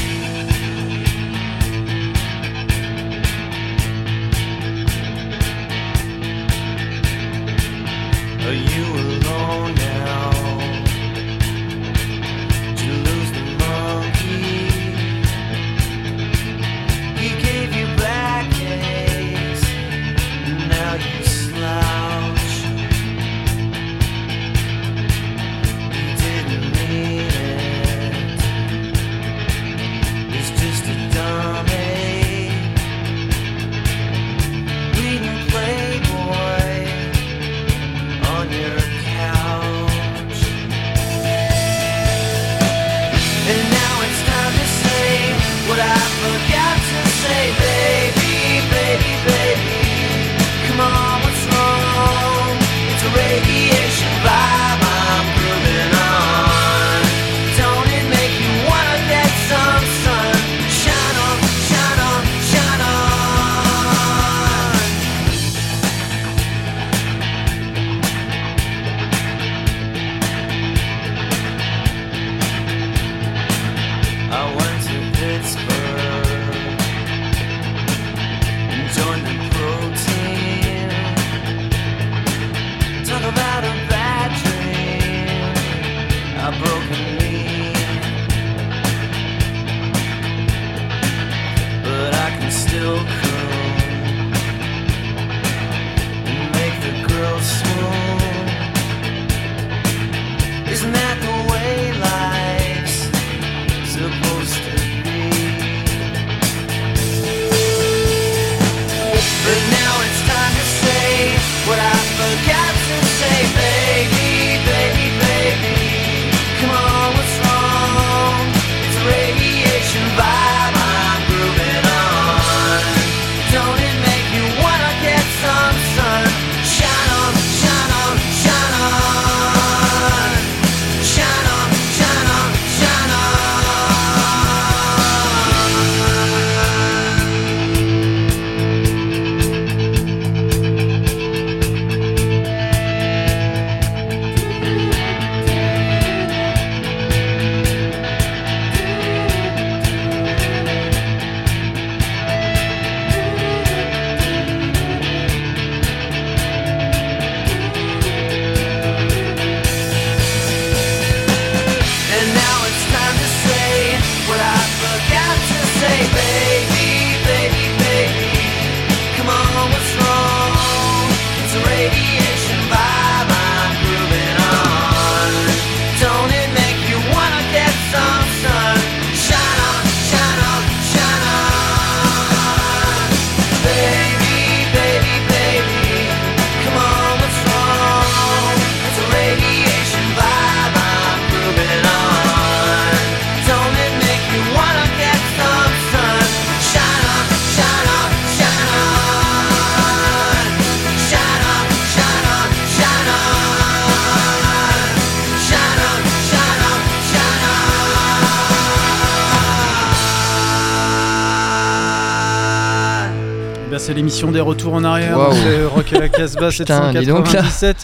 C'est 213.88 213.94
l'émission 213.94 214.32
des 214.32 214.42
retours 214.42 214.74
en 214.74 214.84
arrière. 214.84 215.18
Waouh. 215.18 215.32
C'est 215.34 215.64
Rock 215.66 215.94
à 215.94 216.00
la 216.00 216.10
Casbah 216.10 216.50
Putain, 216.58 216.94
dis 216.94 217.06
donc, 217.06 217.32
là. 217.32 217.42
797. 217.44 217.78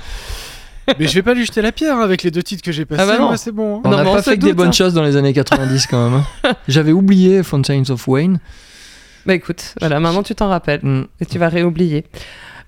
Mais 0.99 1.07
je 1.07 1.13
vais 1.13 1.21
pas 1.21 1.33
lui 1.33 1.45
jeter 1.45 1.61
la 1.61 1.71
pierre 1.71 1.95
hein, 1.95 2.01
avec 2.03 2.23
les 2.23 2.31
deux 2.31 2.43
titres 2.43 2.61
que 2.61 2.73
j'ai 2.73 2.83
passés. 2.83 3.01
Ah 3.01 3.05
bah 3.05 3.17
non. 3.17 3.37
c'est 3.37 3.53
bon. 3.53 3.77
hein. 3.77 3.81
On 3.85 3.89
Non, 3.89 3.95
n'a 3.97 4.03
mais 4.03 4.09
on 4.09 4.15
pas 4.15 4.21
fait 4.21 4.35
que 4.37 4.41
des 4.43 4.51
bonnes 4.51 4.67
hein. 4.67 4.71
choses 4.73 4.93
dans 4.93 5.01
les 5.01 5.15
années 5.15 5.31
90 5.31 5.87
quand 5.87 6.09
même. 6.09 6.23
hein. 6.43 6.53
J'avais 6.67 6.91
oublié 6.91 7.41
Fountains 7.41 7.83
of 7.89 8.05
Wayne. 8.09 8.39
Bah 9.25 9.33
écoute, 9.33 9.75
voilà, 9.79 10.01
maintenant 10.01 10.23
tu 10.23 10.35
t'en 10.35 10.49
rappelles 10.49 10.81
Mm. 10.83 11.03
et 11.21 11.25
tu 11.25 11.39
vas 11.39 11.47
réoublier. 11.47 12.03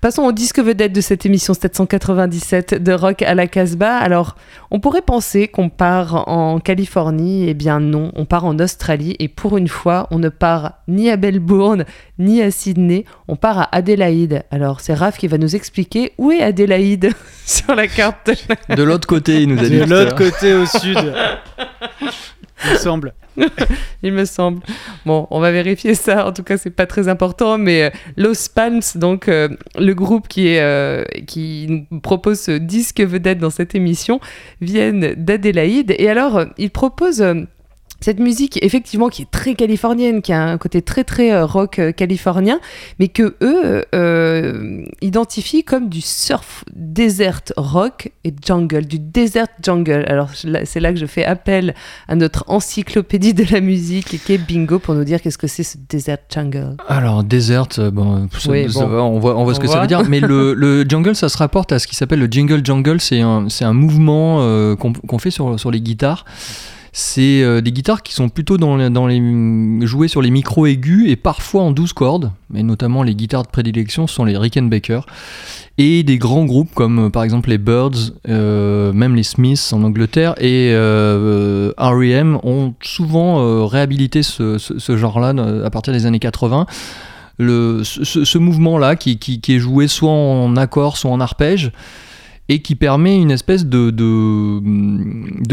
Passons 0.00 0.24
au 0.24 0.32
disque 0.32 0.60
vedette 0.60 0.92
de 0.92 1.00
cette 1.00 1.24
émission 1.24 1.54
797 1.54 2.82
de 2.82 2.92
Rock 2.92 3.22
à 3.22 3.34
la 3.34 3.46
Casbah. 3.46 3.96
Alors, 3.96 4.36
on 4.70 4.78
pourrait 4.78 5.00
penser 5.00 5.48
qu'on 5.48 5.70
part 5.70 6.28
en 6.28 6.60
Californie, 6.60 7.48
eh 7.48 7.54
bien 7.54 7.80
non, 7.80 8.12
on 8.14 8.26
part 8.26 8.44
en 8.44 8.58
Australie 8.58 9.16
et 9.18 9.28
pour 9.28 9.56
une 9.56 9.68
fois, 9.68 10.06
on 10.10 10.18
ne 10.18 10.28
part 10.28 10.74
ni 10.86 11.10
à 11.10 11.16
Melbourne 11.16 11.86
ni 12.18 12.42
à 12.42 12.50
Sydney, 12.50 13.04
on 13.26 13.36
part 13.36 13.58
à 13.58 13.74
Adélaïde. 13.74 14.44
Alors, 14.50 14.80
c'est 14.80 14.94
Raph 14.94 15.16
qui 15.16 15.28
va 15.28 15.38
nous 15.38 15.56
expliquer 15.56 16.12
où 16.18 16.30
est 16.30 16.42
Adélaïde 16.42 17.12
sur 17.46 17.74
la 17.74 17.88
carte. 17.88 18.30
De 18.68 18.82
l'autre 18.82 19.08
côté, 19.08 19.42
il 19.42 19.48
nous 19.48 19.58
a 19.58 19.68
dit. 19.68 19.80
De 19.80 19.84
l'autre 19.84 20.14
côté 20.14 20.52
au 20.52 20.66
sud. 20.66 20.98
Il 22.64 22.72
me 22.72 22.76
semble. 22.76 23.14
il 24.02 24.12
me 24.12 24.24
semble. 24.24 24.62
Bon, 25.04 25.26
on 25.30 25.40
va 25.40 25.52
vérifier 25.52 25.94
ça. 25.94 26.26
En 26.26 26.32
tout 26.32 26.42
cas, 26.42 26.56
c'est 26.56 26.70
pas 26.70 26.86
très 26.86 27.08
important. 27.08 27.58
Mais 27.58 27.84
euh, 27.84 27.90
Los 28.16 28.48
Palms, 28.54 28.80
donc 28.94 29.28
euh, 29.28 29.48
le 29.78 29.94
groupe 29.94 30.28
qui, 30.28 30.56
euh, 30.58 31.04
qui 31.26 31.86
propose 32.02 32.40
ce 32.40 32.52
disque 32.52 33.00
vedette 33.00 33.38
dans 33.38 33.50
cette 33.50 33.74
émission, 33.74 34.20
viennent 34.60 35.14
d'Adélaïde. 35.16 35.94
Et 35.98 36.08
alors, 36.08 36.44
ils 36.58 36.70
proposent. 36.70 37.24
Cette 38.06 38.20
musique, 38.20 38.62
effectivement, 38.62 39.08
qui 39.08 39.22
est 39.22 39.30
très 39.32 39.56
californienne, 39.56 40.22
qui 40.22 40.32
a 40.32 40.40
un 40.40 40.58
côté 40.58 40.80
très 40.80 41.02
très 41.02 41.32
euh, 41.32 41.44
rock 41.44 41.80
euh, 41.80 41.90
californien, 41.90 42.60
mais 43.00 43.08
que 43.08 43.34
eux 43.42 43.84
euh, 43.96 44.84
identifient 45.00 45.64
comme 45.64 45.88
du 45.88 46.00
surf 46.00 46.64
desert 46.72 47.42
rock 47.56 48.12
et 48.22 48.32
jungle, 48.46 48.86
du 48.86 49.00
desert 49.00 49.48
jungle. 49.60 50.04
Alors 50.06 50.30
c'est 50.36 50.78
là 50.78 50.92
que 50.92 51.00
je 51.00 51.06
fais 51.06 51.24
appel 51.24 51.74
à 52.06 52.14
notre 52.14 52.44
encyclopédie 52.46 53.34
de 53.34 53.44
la 53.50 53.60
musique 53.60 54.22
qui 54.24 54.32
est 54.34 54.38
Bingo 54.38 54.78
pour 54.78 54.94
nous 54.94 55.02
dire 55.02 55.20
qu'est-ce 55.20 55.38
que 55.38 55.48
c'est 55.48 55.64
ce 55.64 55.76
desert 55.88 56.18
jungle. 56.32 56.76
Alors, 56.86 57.24
Desert, 57.24 57.90
bon, 57.92 58.28
ça- 58.38 58.50
Oui, 58.52 58.72
ça 58.72 58.84
bon. 58.84 58.88
va, 58.88 59.02
on 59.02 59.18
voit, 59.18 59.36
on 59.36 59.42
voit 59.42 59.54
ce 59.54 59.58
que 59.58 59.66
ça 59.66 59.80
veut 59.80 59.88
dire. 59.88 60.04
Mais 60.08 60.20
le, 60.20 60.54
le 60.54 60.84
jungle, 60.88 61.16
ça 61.16 61.28
se 61.28 61.38
rapporte 61.38 61.72
à 61.72 61.80
ce 61.80 61.88
qui 61.88 61.96
s'appelle 61.96 62.20
le 62.20 62.28
jingle 62.30 62.64
jungle. 62.64 63.00
C'est 63.00 63.20
un, 63.20 63.72
mouvement 63.72 64.42
euh, 64.42 64.76
qu'on 64.76 65.18
fait 65.18 65.32
sur, 65.32 65.58
sur 65.58 65.72
les 65.72 65.80
guitares. 65.80 66.24
C'est 66.98 67.42
euh, 67.42 67.60
des 67.60 67.72
guitares 67.72 68.02
qui 68.02 68.14
sont 68.14 68.30
plutôt 68.30 68.56
dans, 68.56 68.78
jouées 69.84 70.08
sur 70.08 70.22
les 70.22 70.30
micros 70.30 70.64
aigus 70.64 71.10
et 71.10 71.16
parfois 71.16 71.60
en 71.60 71.70
12 71.70 71.92
cordes. 71.92 72.32
Mais 72.48 72.62
notamment 72.62 73.02
les 73.02 73.14
guitares 73.14 73.42
de 73.42 73.48
prédilection 73.48 74.06
sont 74.06 74.24
les 74.24 74.34
Rickenbacker. 74.38 75.00
Et 75.76 76.02
des 76.04 76.16
grands 76.16 76.46
groupes 76.46 76.72
comme 76.74 76.98
euh, 76.98 77.10
par 77.10 77.22
exemple 77.22 77.50
les 77.50 77.58
Birds, 77.58 78.14
euh, 78.30 78.94
même 78.94 79.14
les 79.14 79.24
Smiths 79.24 79.74
en 79.74 79.82
Angleterre 79.82 80.36
et 80.40 80.72
R.E.M. 81.76 82.38
ont 82.42 82.72
souvent 82.82 83.66
réhabilité 83.66 84.22
ce, 84.22 84.56
genre-là 84.96 85.34
à 85.66 85.68
partir 85.68 85.92
des 85.92 86.06
années 86.06 86.18
80 86.18 86.64
le, 87.36 87.82
ce, 87.84 88.38
mouvement-là 88.38 88.96
qui, 88.96 89.20
est 89.46 89.58
joué 89.58 89.86
soit 89.86 90.10
en 90.10 90.56
accord, 90.56 90.96
soit 90.96 91.10
en 91.10 91.20
arpège, 91.20 91.72
et 92.48 92.62
qui 92.62 92.74
permet 92.74 93.20
une 93.20 93.30
espèce 93.30 93.66
de 93.66 93.92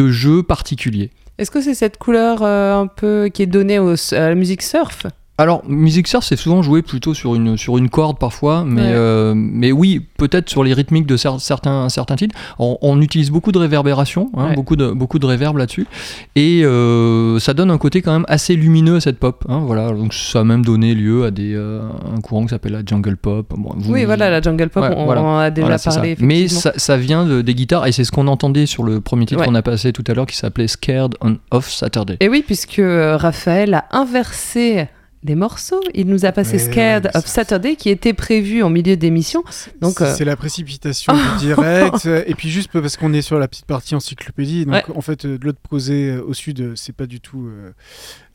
jeu 0.10 0.42
particulier. 0.42 1.12
Est-ce 1.38 1.52
que 1.52 1.62
c'est 1.62 1.74
cette 1.74 1.98
couleur 1.98 2.43
euh, 2.43 2.76
un 2.76 2.88
peu 2.88 3.30
qui 3.34 3.41
est 3.43 3.48
donnée 3.48 3.80
au- 3.80 3.96
à 4.13 4.30
la 4.30 4.36
musique 4.36 4.62
surf? 4.62 5.06
Alors, 5.39 5.63
musique 5.67 6.08
surf, 6.08 6.24
c'est 6.24 6.36
souvent 6.36 6.62
joué 6.62 6.84
plutôt 6.84 7.15
sur 7.15 7.34
une, 7.34 7.58
sur 7.58 7.80
une 7.80 7.89
corde 7.89 8.19
parfois, 8.19 8.63
mais, 8.63 8.82
Ouais. 8.82 8.88
euh, 8.93 9.34
mais 9.36 9.72
oui, 9.72 10.00
peut-être 10.17 10.48
sur 10.48 10.63
les 10.63 10.74
rythmiques 10.76 11.08
de 11.08 11.17
cer- 11.17 11.39
certains, 11.39 11.89
certains 11.89 12.15
titres. 12.15 12.36
On, 12.60 12.78
on 12.84 13.02
utilise 13.02 13.32
beaucoup 13.32 13.52
de 13.52 13.58
réverbération, 13.58 14.30
hein, 14.38 14.50
Ouais. 14.50 14.56
beaucoup, 14.56 14.76
de, 14.76 14.91
beaucoup 14.91 15.17
de 15.17 15.26
réverb 15.26 15.58
là-dessus, 15.58 15.88
et 16.36 16.62
euh, 16.63 17.39
ça 17.39 17.56
donne 17.56 17.72
un 17.72 17.80
côté 17.80 18.04
quand 18.04 18.13
même 18.13 18.26
assez 18.28 18.56
lumineux 18.56 18.98
à 18.98 19.02
cette 19.02 19.17
pop. 19.17 19.43
hein, 19.50 19.63
voilà. 19.65 19.89
Donc 19.89 20.13
ça 20.13 20.41
a 20.41 20.43
même 20.43 20.63
donné 20.63 20.93
lieu 20.93 21.26
à 21.26 21.32
des, 21.32 21.56
euh, 21.56 21.82
un 22.15 22.22
courant 22.22 22.43
qui 22.43 22.50
s'appelle 22.50 22.74
la 22.74 22.84
jungle 22.86 23.17
pop. 23.17 23.52
Bon, 23.58 23.72
vous- 23.76 23.91
Oui, 23.91 24.06
voilà, 24.06 24.30
la 24.30 24.39
jungle 24.39 24.69
pop, 24.69 24.84
Ouais, 24.84 24.93
on, 24.96 25.06
voilà. 25.06 25.24
on 25.24 25.38
a 25.39 25.50
déjà 25.50 25.65
Voilà, 25.65 25.78
c'est 25.80 25.89
ça. 25.89 25.96
parlé. 25.96 26.15
Mais 26.19 26.48
ça, 26.48 26.74
ça 26.78 26.96
vient 26.96 27.26
de- 27.26 27.41
des 27.41 27.56
guitares, 27.56 27.88
et 27.88 27.91
c'est 27.91 28.04
ce 28.04 28.12
qu'on 28.12 28.28
entendait 28.28 28.67
sur 28.67 28.84
le 28.84 29.02
premier 29.02 29.26
titre 29.26 29.43
qu'on 29.43 29.56
a 29.56 29.63
passé 29.63 29.93
tout 29.93 30.04
à 30.08 30.13
l'heure 30.13 30.28
qui 30.28 30.38
s'appelait 30.38 30.67
Scared 30.67 31.15
on 31.22 31.38
Off 31.50 31.72
Saturday. 31.72 32.17
Et 32.19 32.30
oui, 32.30 32.43
puisque 32.46 32.80
Raphaël 32.80 33.74
a 33.74 33.86
inversé 33.91 34.86
les 35.24 35.36
morceaux. 35.36 35.82
Il 35.94 36.08
nous 36.08 36.26
a 36.26 36.32
passé 36.32 36.54
Ouais, 36.54 36.60
Scared 36.72 37.10
of 37.14 37.26
Saturday 37.26 37.76
qui 37.76 37.90
était 37.90 38.14
prévu 38.14 38.64
en 38.64 38.70
milieu 38.70 38.98
d'émission. 38.98 39.44
Donc, 39.82 39.96
C'est- 40.00 40.04
euh, 40.04 40.16
c'est 40.16 40.26
la 40.26 40.36
précipitation 40.36 41.14
du 41.14 41.20
direct. 41.46 42.06
et 42.06 42.34
puis 42.36 42.50
juste 42.50 42.70
parce 42.72 42.98
qu'on 42.98 43.14
est 43.14 43.22
sur 43.22 43.40
la 43.40 43.48
petite 43.48 43.66
partie 43.66 43.96
encyclopédie. 43.96 44.66
Donc 44.66 44.74
Ouais. 44.76 44.84
en 44.96 45.02
fait, 45.02 45.26
euh, 45.26 45.38
de 45.38 45.46
l'autre 45.46 45.60
posé 45.70 46.10
euh, 46.12 46.24
au 46.26 46.34
sud, 46.34 46.74
c'est 46.76 46.96
pas 46.96 47.06
du 47.06 47.20
tout. 47.22 47.50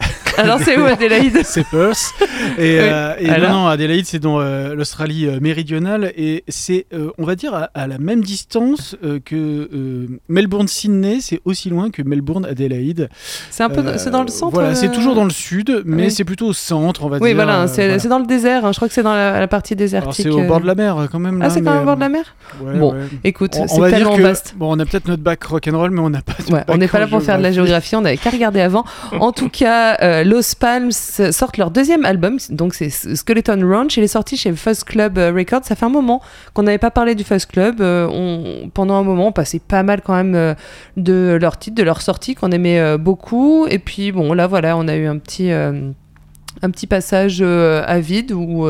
Euh, 0.03 0.07
Alors 0.39 0.61
c'est 0.61 0.79
où 0.79 0.85
Adélaïde 0.85 1.41
c'est 1.45 1.65
Perth. 1.69 2.15
Et, 2.59 2.79
euh, 2.81 3.15
et 3.19 3.29
Alors 3.29 3.51
non, 3.51 3.59
non, 3.63 3.67
Adélaïde, 3.67 4.07
c'est 4.07 4.21
dans 4.21 4.41
euh, 4.41 4.75
l'Australie 4.77 5.27
euh, 5.27 5.41
méridionale. 5.41 6.13
Et 6.17 6.45
c'est, 6.47 6.87
euh, 6.95 7.11
on 7.19 7.25
va 7.25 7.35
dire, 7.35 7.55
à, 7.55 7.71
à 7.75 7.87
la 7.89 7.99
même 7.99 8.23
distance 8.23 8.95
euh, 9.05 9.19
que 9.25 9.35
euh, 9.35 10.07
Melbourne-Sydney. 10.29 11.19
C'est 11.21 11.41
aussi 11.45 11.71
loin 11.71 11.91
que 11.91 12.03
Melbourne-Adélaïde. 12.03 13.09
C'est 13.51 13.65
un 13.65 13.69
peu, 13.69 13.81
Euh, 13.81 13.95
c'est 13.99 14.11
dans 14.11 14.23
le 14.23 14.29
centre. 14.29 14.55
Voilà, 14.55 14.75
c'est 14.77 14.89
euh, 14.89 14.93
toujours 14.93 15.15
dans 15.17 15.25
le 15.25 15.31
sud, 15.31 15.83
mais 15.85 16.05
oui. 16.05 16.11
c'est 16.11 16.25
plutôt 16.25 16.47
au 16.47 16.53
centre. 16.53 17.05
on 17.05 17.09
va 17.09 17.19
Oui, 17.21 17.29
dire. 17.31 17.37
voilà, 17.37 17.63
euh, 17.63 17.67
c'est 17.67 17.87
voilà. 17.87 17.99
c'est 17.99 18.09
dans 18.09 18.19
le 18.21 18.27
désert. 18.27 18.65
hein. 18.65 18.71
Je 18.73 18.77
crois 18.79 18.87
que 18.89 18.95
c'est 18.95 19.03
dans 19.03 19.15
la, 19.15 19.41
la 19.41 19.49
partie 19.49 19.75
désertique. 19.75 20.15
C'est 20.25 20.31
au 20.31 20.41
euh. 20.41 20.47
bord 20.47 20.61
de 20.61 20.67
la 20.67 20.75
mer, 20.77 21.09
quand 21.11 21.19
même. 21.19 21.41
Ah, 21.43 21.45
là, 21.47 21.51
c'est 21.51 21.63
quand 21.63 21.73
même 21.73 21.83
au 21.83 21.87
bord 21.87 21.97
de 21.97 22.01
la 22.01 22.09
mer 22.09 22.25
ouais, 22.61 22.79
Bon, 22.79 22.93
ouais. 22.93 23.01
Écoute, 23.25 23.55
c'est 23.67 23.91
tellement 23.91 24.17
que 24.17 24.23
vaste. 24.23 24.55
bon, 24.57 24.77
on 24.77 24.79
a 24.79 24.85
peut-être 24.85 25.09
notre 25.09 25.23
bac 25.23 25.43
rock'n'roll, 25.43 25.91
mais 25.91 26.01
on 26.01 26.11
n'a 26.11 26.23
pas. 26.23 26.35
de 26.47 26.53
Ouais, 26.53 26.63
on 26.69 26.77
n'est 26.77 26.87
pas 26.89 27.01
là 27.01 27.07
pour 27.09 27.23
faire 27.23 27.39
de 27.39 27.43
la 27.43 27.51
géographie, 27.53 27.97
on 27.97 28.03
n'avait 28.03 28.17
qu'à 28.17 28.31
regarder 28.31 28.61
avant. 28.61 28.85
En 29.19 29.33
tout 29.33 29.49
cas, 29.49 29.88
euh, 30.03 30.25
Los 30.25 30.55
Palms 30.59 30.93
sortent 30.93 31.57
leur 31.57 31.71
deuxième 31.71 32.05
album, 32.05 32.39
donc 32.51 32.75
c'est 32.75 32.91
Skeleton 32.91 33.61
Ranch. 33.63 33.97
Il 33.97 34.03
est 34.03 34.09
sorti 34.09 34.37
chez 34.37 34.53
Fuzz 34.53 34.85
Club 34.85 35.19
euh, 35.19 35.33
Records. 35.33 35.65
Ça 35.65 35.75
fait 35.75 35.87
un 35.87 35.91
moment 35.91 36.23
qu'on 36.55 36.63
n'avait 36.63 36.79
pas 36.79 36.91
parlé 36.91 37.15
du 37.15 37.25
Fuzz 37.25 37.47
Club. 37.47 37.81
Euh, 37.81 38.67
pendant 38.75 38.95
un 38.95 39.03
moment, 39.03 39.29
on 39.29 39.33
passait 39.33 39.59
pas 39.59 39.83
mal 39.83 40.01
quand 40.03 40.15
même 40.15 40.57
de 40.97 41.39
leurs 41.41 41.59
titres, 41.59 41.77
de 41.77 41.83
leurs 41.83 42.03
sorties 42.03 42.35
qu'on 42.35 42.51
aimait 42.51 42.99
beaucoup. 42.99 43.67
Et 43.67 43.79
puis 43.79 44.13
bon, 44.13 44.33
là 44.33 44.47
voilà, 44.47 44.77
on 44.77 44.89
a 44.89 44.97
eu 44.97 45.07
un 45.07 45.19
petit, 45.19 45.51
un 45.51 46.71
petit 46.71 46.87
passage 46.87 47.43
à 47.43 48.01
vide 48.01 48.33
où. 48.33 48.67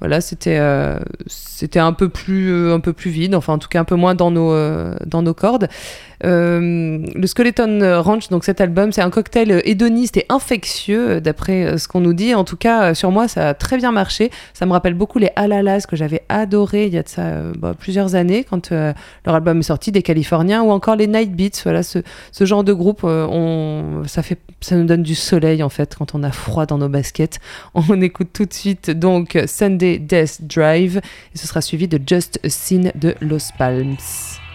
voilà, 0.00 0.20
c'était 0.20 0.60
c'était 1.26 1.80
un 1.80 1.92
peu 1.92 2.08
plus 2.08 2.70
un 2.70 2.80
peu 2.80 2.92
plus 2.92 3.10
vide, 3.10 3.34
enfin 3.34 3.54
en 3.54 3.58
tout 3.58 3.68
cas 3.68 3.80
un 3.80 3.84
peu 3.84 3.96
moins 3.96 4.14
dans 4.14 4.30
nos 4.30 4.54
dans 5.06 5.22
nos 5.22 5.34
cordes. 5.34 5.68
Euh, 6.26 6.98
le 7.14 7.26
Skeleton 7.26 8.00
Ranch, 8.02 8.28
donc 8.28 8.44
cet 8.44 8.60
album, 8.60 8.92
c'est 8.92 9.02
un 9.02 9.10
cocktail 9.10 9.62
hédoniste 9.64 10.16
et 10.16 10.26
infectieux, 10.28 11.10
euh, 11.10 11.20
d'après 11.20 11.64
euh, 11.64 11.78
ce 11.78 11.86
qu'on 11.88 12.00
nous 12.00 12.14
dit. 12.14 12.34
En 12.34 12.44
tout 12.44 12.56
cas, 12.56 12.94
sur 12.94 13.10
moi, 13.10 13.28
ça 13.28 13.50
a 13.50 13.54
très 13.54 13.76
bien 13.76 13.92
marché. 13.92 14.30
Ça 14.52 14.66
me 14.66 14.72
rappelle 14.72 14.94
beaucoup 14.94 15.18
les 15.18 15.30
Alalas 15.36 15.86
que 15.88 15.96
j'avais 15.96 16.22
adoré 16.28 16.86
il 16.86 16.94
y 16.94 16.98
a 16.98 17.02
bah, 17.58 17.74
plusieurs 17.78 18.14
années 18.14 18.44
quand 18.44 18.70
leur 18.70 19.34
album 19.34 19.60
est 19.60 19.62
sorti, 19.62 19.92
des 19.92 20.02
Californiens, 20.02 20.62
ou 20.62 20.70
encore 20.70 20.96
les 20.96 21.06
Night 21.06 21.32
Beats. 21.32 21.62
Voilà, 21.62 21.82
ce, 21.82 22.00
genre 22.40 22.64
de 22.64 22.72
groupe, 22.72 23.02
ça 23.02 24.76
nous 24.76 24.84
donne 24.84 25.02
du 25.02 25.14
soleil 25.14 25.62
en 25.62 25.68
fait 25.68 25.94
quand 25.96 26.14
on 26.14 26.22
a 26.22 26.32
froid 26.32 26.66
dans 26.66 26.78
nos 26.78 26.88
baskets. 26.88 27.38
On 27.74 28.00
écoute 28.00 28.28
tout 28.32 28.46
de 28.46 28.52
suite 28.52 28.90
donc 28.90 29.38
Sunday 29.46 29.98
Death 29.98 30.38
Drive 30.42 30.98
et 30.98 31.38
ce 31.38 31.46
sera 31.46 31.60
suivi 31.60 31.88
de 31.88 32.00
Just 32.04 32.40
a 32.44 32.48
Scene 32.48 32.92
de 32.94 33.14
Los 33.20 33.52
Palms. 33.58 34.45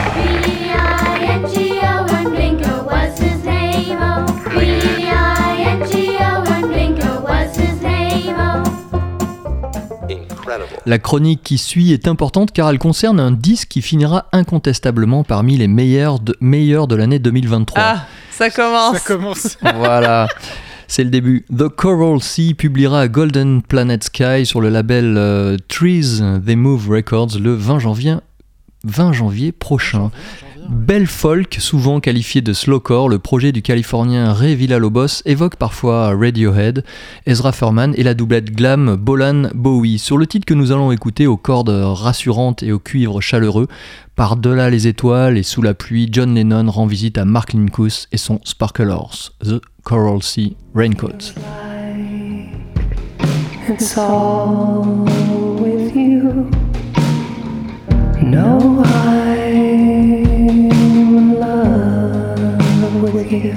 La 10.87 10.99
chronique 10.99 11.43
qui 11.43 11.59
suit 11.59 11.93
est 11.93 12.09
importante 12.09 12.53
car 12.53 12.69
elle 12.71 12.79
concerne 12.79 13.21
un 13.21 13.31
disque 13.31 13.69
qui 13.69 13.83
finira 13.83 14.27
incontestablement 14.33 15.25
parmi 15.25 15.57
les 15.57 15.69
meilleurs 15.69 16.21
de, 16.21 16.37
meilleurs 16.41 16.87
de 16.89 16.97
l'année 16.97 17.19
2023. 17.19 17.83
Ah, 17.83 18.07
ça 18.31 18.51
commence. 18.51 18.99
Ça 18.99 19.01
commence. 19.01 19.59
Voilà. 19.77 20.29
C'est 20.89 21.05
le 21.05 21.11
début. 21.11 21.47
The 21.57 21.69
Coral 21.69 22.21
Sea 22.21 22.55
publiera 22.55 23.09
Golden 23.09 23.63
Planet 23.63 24.05
Sky 24.05 24.45
sur 24.45 24.61
le 24.61 24.69
label 24.69 25.15
euh, 25.17 25.57
Trees 25.69 26.21
They 26.45 26.57
Move 26.57 26.91
Records 26.91 27.39
le 27.41 27.55
20 27.55 27.79
janvier, 27.79 28.17
20 28.85 29.13
janvier 29.13 29.53
prochain. 29.53 30.11
Belle 30.69 31.07
folk, 31.07 31.57
souvent 31.59 32.01
qualifié 32.01 32.41
de 32.41 32.53
slowcore, 32.53 33.09
le 33.09 33.19
projet 33.19 33.53
du 33.53 33.63
Californien 33.63 34.33
Ray 34.33 34.55
Villalobos 34.55 35.23
évoque 35.25 35.57
parfois 35.57 36.15
Radiohead, 36.17 36.85
Ezra 37.27 37.53
Furman 37.53 37.95
et 37.97 38.03
la 38.03 38.15
doublette 38.15 38.53
glam 38.53 38.97
Bolan 38.97 39.49
Bowie. 39.55 39.99
Sur 39.99 40.19
le 40.19 40.27
titre 40.27 40.47
que 40.47 40.55
nous 40.55 40.73
allons 40.73 40.93
écouter 40.93 41.27
aux 41.27 41.37
cordes 41.37 41.71
rassurantes 41.71 42.63
et 42.63 42.73
au 42.73 42.79
cuivre 42.79 43.21
chaleureux, 43.21 43.69
par-delà 44.15 44.71
les 44.71 44.87
étoiles 44.87 45.39
et 45.39 45.43
sous 45.43 45.63
la 45.63 45.75
pluie, 45.75 46.09
John 46.11 46.35
Lennon 46.35 46.71
rend 46.71 46.87
visite 46.87 47.19
à 47.19 47.25
Mark 47.25 47.53
Linkous 47.53 48.07
et 48.13 48.19
son 48.19 48.41
Sparkle 48.45 48.91
Horse, 48.91 49.33
The 49.45 49.61
Coral 49.83 50.23
Sea 50.23 50.57
Raincoat. 50.75 51.35
It's 53.69 53.97
all 53.97 54.85
with 55.61 55.95
you. 55.95 56.51
No, 58.21 58.83
I'm 58.85 59.82
you. 63.33 63.55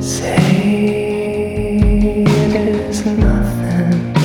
Say 0.00 0.36
it 2.24 2.54
is 2.56 3.04
nothing, 3.04 4.16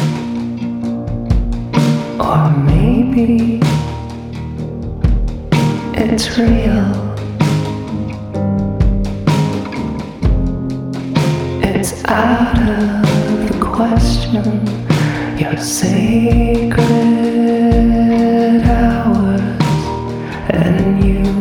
or 2.19 2.49
maybe 2.51 3.59
it's 5.93 6.37
real. 6.37 6.91
It's 11.63 12.05
out 12.05 12.57
of 12.57 13.47
the 13.49 13.57
question. 13.61 14.67
Your 15.37 15.57
sacred 15.57 16.81
hours, 18.63 19.41
and 20.49 21.03
you 21.03 21.40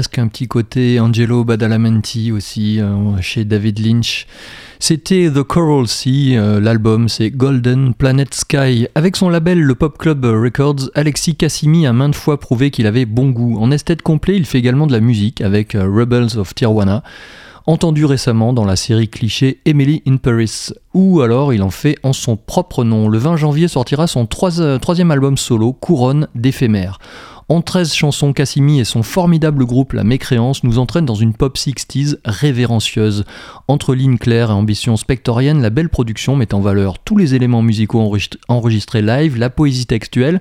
presque 0.00 0.18
un 0.18 0.28
petit 0.28 0.48
côté 0.48 0.98
Angelo 0.98 1.44
Badalamenti 1.44 2.32
aussi 2.32 2.80
euh, 2.80 3.20
chez 3.20 3.44
David 3.44 3.80
Lynch. 3.84 4.26
C'était 4.78 5.30
The 5.30 5.42
Coral 5.42 5.86
Sea, 5.88 6.38
euh, 6.38 6.58
l'album 6.58 7.06
c'est 7.10 7.28
Golden 7.30 7.92
Planet 7.92 8.32
Sky. 8.32 8.86
Avec 8.94 9.14
son 9.16 9.28
label 9.28 9.60
le 9.60 9.74
Pop 9.74 9.98
Club 9.98 10.24
Records, 10.24 10.88
Alexis 10.94 11.36
Cassimi 11.36 11.86
a 11.86 11.92
maintes 11.92 12.14
fois 12.14 12.40
prouvé 12.40 12.70
qu'il 12.70 12.86
avait 12.86 13.04
bon 13.04 13.28
goût. 13.28 13.58
En 13.60 13.70
esthète 13.70 14.00
complet, 14.00 14.36
il 14.36 14.46
fait 14.46 14.56
également 14.56 14.86
de 14.86 14.92
la 14.92 15.00
musique 15.00 15.42
avec 15.42 15.74
euh, 15.74 15.84
Rebels 15.86 16.38
of 16.38 16.54
Tijuana, 16.54 17.02
entendu 17.66 18.06
récemment 18.06 18.54
dans 18.54 18.64
la 18.64 18.76
série 18.76 19.10
cliché 19.10 19.60
Emily 19.66 20.02
in 20.08 20.16
Paris, 20.16 20.68
ou 20.94 21.20
alors 21.20 21.52
il 21.52 21.62
en 21.62 21.68
fait 21.68 21.96
en 22.04 22.14
son 22.14 22.38
propre 22.38 22.84
nom. 22.84 23.06
Le 23.10 23.18
20 23.18 23.36
janvier 23.36 23.68
sortira 23.68 24.06
son 24.06 24.24
trois- 24.24 24.78
troisième 24.78 25.10
album 25.10 25.36
solo, 25.36 25.74
Couronne 25.74 26.26
d'éphémère. 26.34 26.98
En 27.50 27.62
13 27.62 27.94
chansons, 27.94 28.32
Cassimi 28.32 28.78
et 28.78 28.84
son 28.84 29.02
formidable 29.02 29.66
groupe 29.66 29.92
La 29.92 30.04
Mécréance 30.04 30.62
nous 30.62 30.78
entraînent 30.78 31.04
dans 31.04 31.16
une 31.16 31.34
pop 31.34 31.58
60s 31.58 32.18
révérencieuse. 32.24 33.24
Entre 33.66 33.96
lignes 33.96 34.18
claires 34.18 34.50
et 34.50 34.52
ambitions 34.52 34.96
spectoriennes, 34.96 35.60
la 35.60 35.70
belle 35.70 35.88
production 35.88 36.36
met 36.36 36.54
en 36.54 36.60
valeur 36.60 37.00
tous 37.00 37.16
les 37.16 37.34
éléments 37.34 37.60
musicaux 37.60 38.02
enregistr- 38.02 38.36
enregistrés 38.46 39.02
live, 39.02 39.36
la 39.36 39.50
poésie 39.50 39.86
textuelle, 39.86 40.40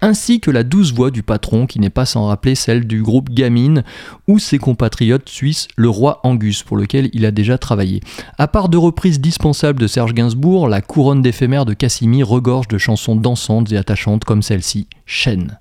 ainsi 0.00 0.40
que 0.40 0.50
la 0.50 0.62
douce 0.62 0.94
voix 0.94 1.10
du 1.10 1.22
patron 1.22 1.66
qui 1.66 1.78
n'est 1.78 1.90
pas 1.90 2.06
sans 2.06 2.24
rappeler 2.24 2.54
celle 2.54 2.86
du 2.86 3.02
groupe 3.02 3.28
Gamine 3.28 3.84
ou 4.26 4.38
ses 4.38 4.56
compatriotes 4.56 5.28
suisses 5.28 5.68
Le 5.76 5.90
Roi 5.90 6.20
Angus 6.22 6.62
pour 6.62 6.78
lequel 6.78 7.10
il 7.12 7.26
a 7.26 7.32
déjà 7.32 7.58
travaillé. 7.58 8.00
À 8.38 8.48
part 8.48 8.70
deux 8.70 8.78
reprises 8.78 9.20
dispensables 9.20 9.78
de 9.78 9.86
Serge 9.86 10.14
Gainsbourg, 10.14 10.70
la 10.70 10.80
couronne 10.80 11.20
d'éphémère 11.20 11.66
de 11.66 11.74
Cassimi 11.74 12.22
regorge 12.22 12.68
de 12.68 12.78
chansons 12.78 13.14
dansantes 13.14 13.72
et 13.72 13.76
attachantes 13.76 14.24
comme 14.24 14.40
celle-ci, 14.40 14.86
Chêne. 15.04 15.58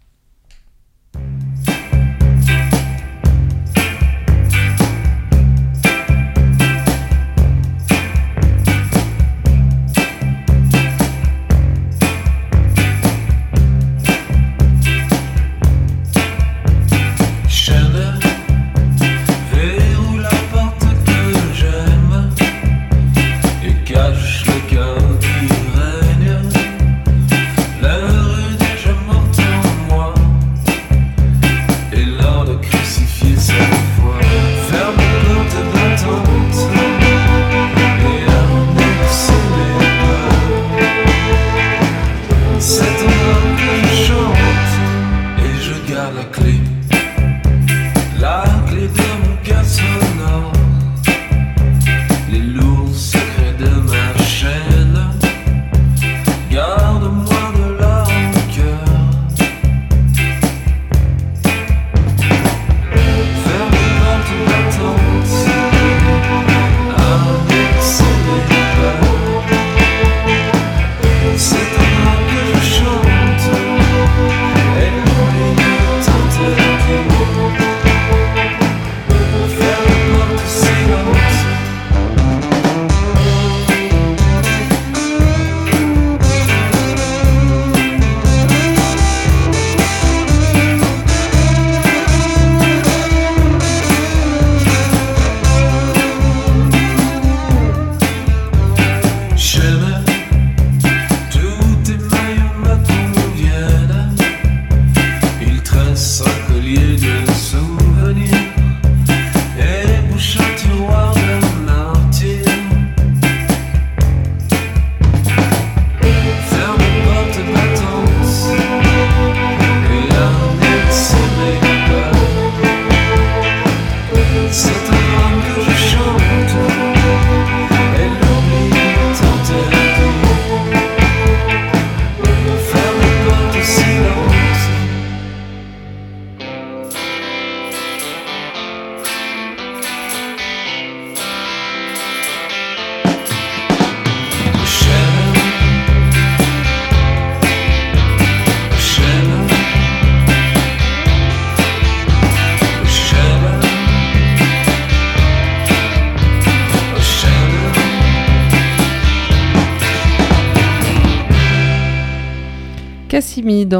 Chaîne, 1.16 1.85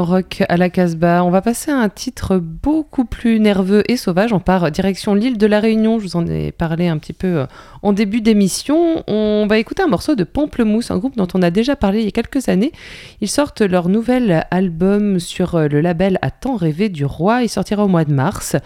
Rock 0.04 0.42
à 0.48 0.56
la 0.56 0.70
Casbah. 0.70 1.24
On 1.24 1.30
va 1.30 1.42
passer 1.42 1.70
à 1.70 1.76
un 1.76 1.88
titre 1.88 2.36
beaucoup 2.36 3.04
plus 3.04 3.40
nerveux 3.40 3.82
et 3.90 3.96
sauvage. 3.96 4.32
On 4.32 4.40
part 4.40 4.70
direction 4.70 5.14
l'île 5.14 5.38
de 5.38 5.46
la 5.46 5.60
Réunion. 5.60 5.98
Je 5.98 6.04
vous 6.04 6.16
en 6.16 6.26
ai 6.26 6.52
parlé 6.52 6.88
un 6.88 6.98
petit 6.98 7.12
peu 7.12 7.38
euh, 7.38 7.46
en 7.82 7.92
début 7.92 8.20
d'émission. 8.20 9.02
On 9.06 9.46
va 9.48 9.58
écouter 9.58 9.82
un 9.82 9.88
morceau 9.88 10.14
de 10.14 10.24
Pamplemousse, 10.24 10.90
un 10.90 10.98
groupe 10.98 11.16
dont 11.16 11.28
on 11.34 11.42
a 11.42 11.50
déjà 11.50 11.76
parlé 11.76 12.00
il 12.00 12.04
y 12.04 12.08
a 12.08 12.12
quelques 12.12 12.48
années. 12.48 12.72
Ils 13.20 13.28
sortent 13.28 13.62
leur 13.62 13.88
nouvel 13.88 14.46
album 14.50 15.20
sur 15.20 15.54
euh, 15.54 15.68
le 15.68 15.80
label 15.80 16.18
À 16.22 16.30
temps 16.30 16.56
rêvé 16.56 16.88
du 16.88 17.04
roi. 17.04 17.42
Il 17.42 17.48
sortira 17.48 17.84
au 17.84 17.88
mois 17.88 18.04
de 18.04 18.12
mars. 18.12 18.56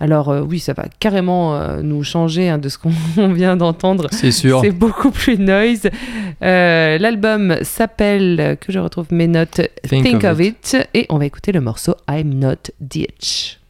Alors 0.00 0.28
euh, 0.28 0.42
oui, 0.42 0.58
ça 0.58 0.72
va 0.72 0.84
carrément 0.98 1.54
euh, 1.54 1.82
nous 1.82 2.02
changer 2.02 2.48
hein, 2.48 2.58
de 2.58 2.68
ce 2.68 2.78
qu'on 2.78 2.92
vient 3.32 3.56
d'entendre. 3.56 4.08
C'est 4.10 4.32
sûr. 4.32 4.60
C'est 4.62 4.72
beaucoup 4.72 5.10
plus 5.10 5.38
noise. 5.38 5.88
Euh, 6.42 6.98
L'album 6.98 7.56
s'appelle, 7.62 8.56
que 8.60 8.72
je 8.72 8.78
retrouve 8.78 9.06
mes 9.10 9.28
notes, 9.28 9.60
Think, 9.88 10.04
Think 10.04 10.24
of, 10.24 10.32
of 10.32 10.40
it. 10.40 10.76
Et 10.94 11.06
on 11.10 11.18
va 11.18 11.26
écouter 11.26 11.52
le 11.52 11.60
morceau 11.60 11.94
I'm 12.08 12.34
Not 12.34 12.70
Ditch. 12.80 13.60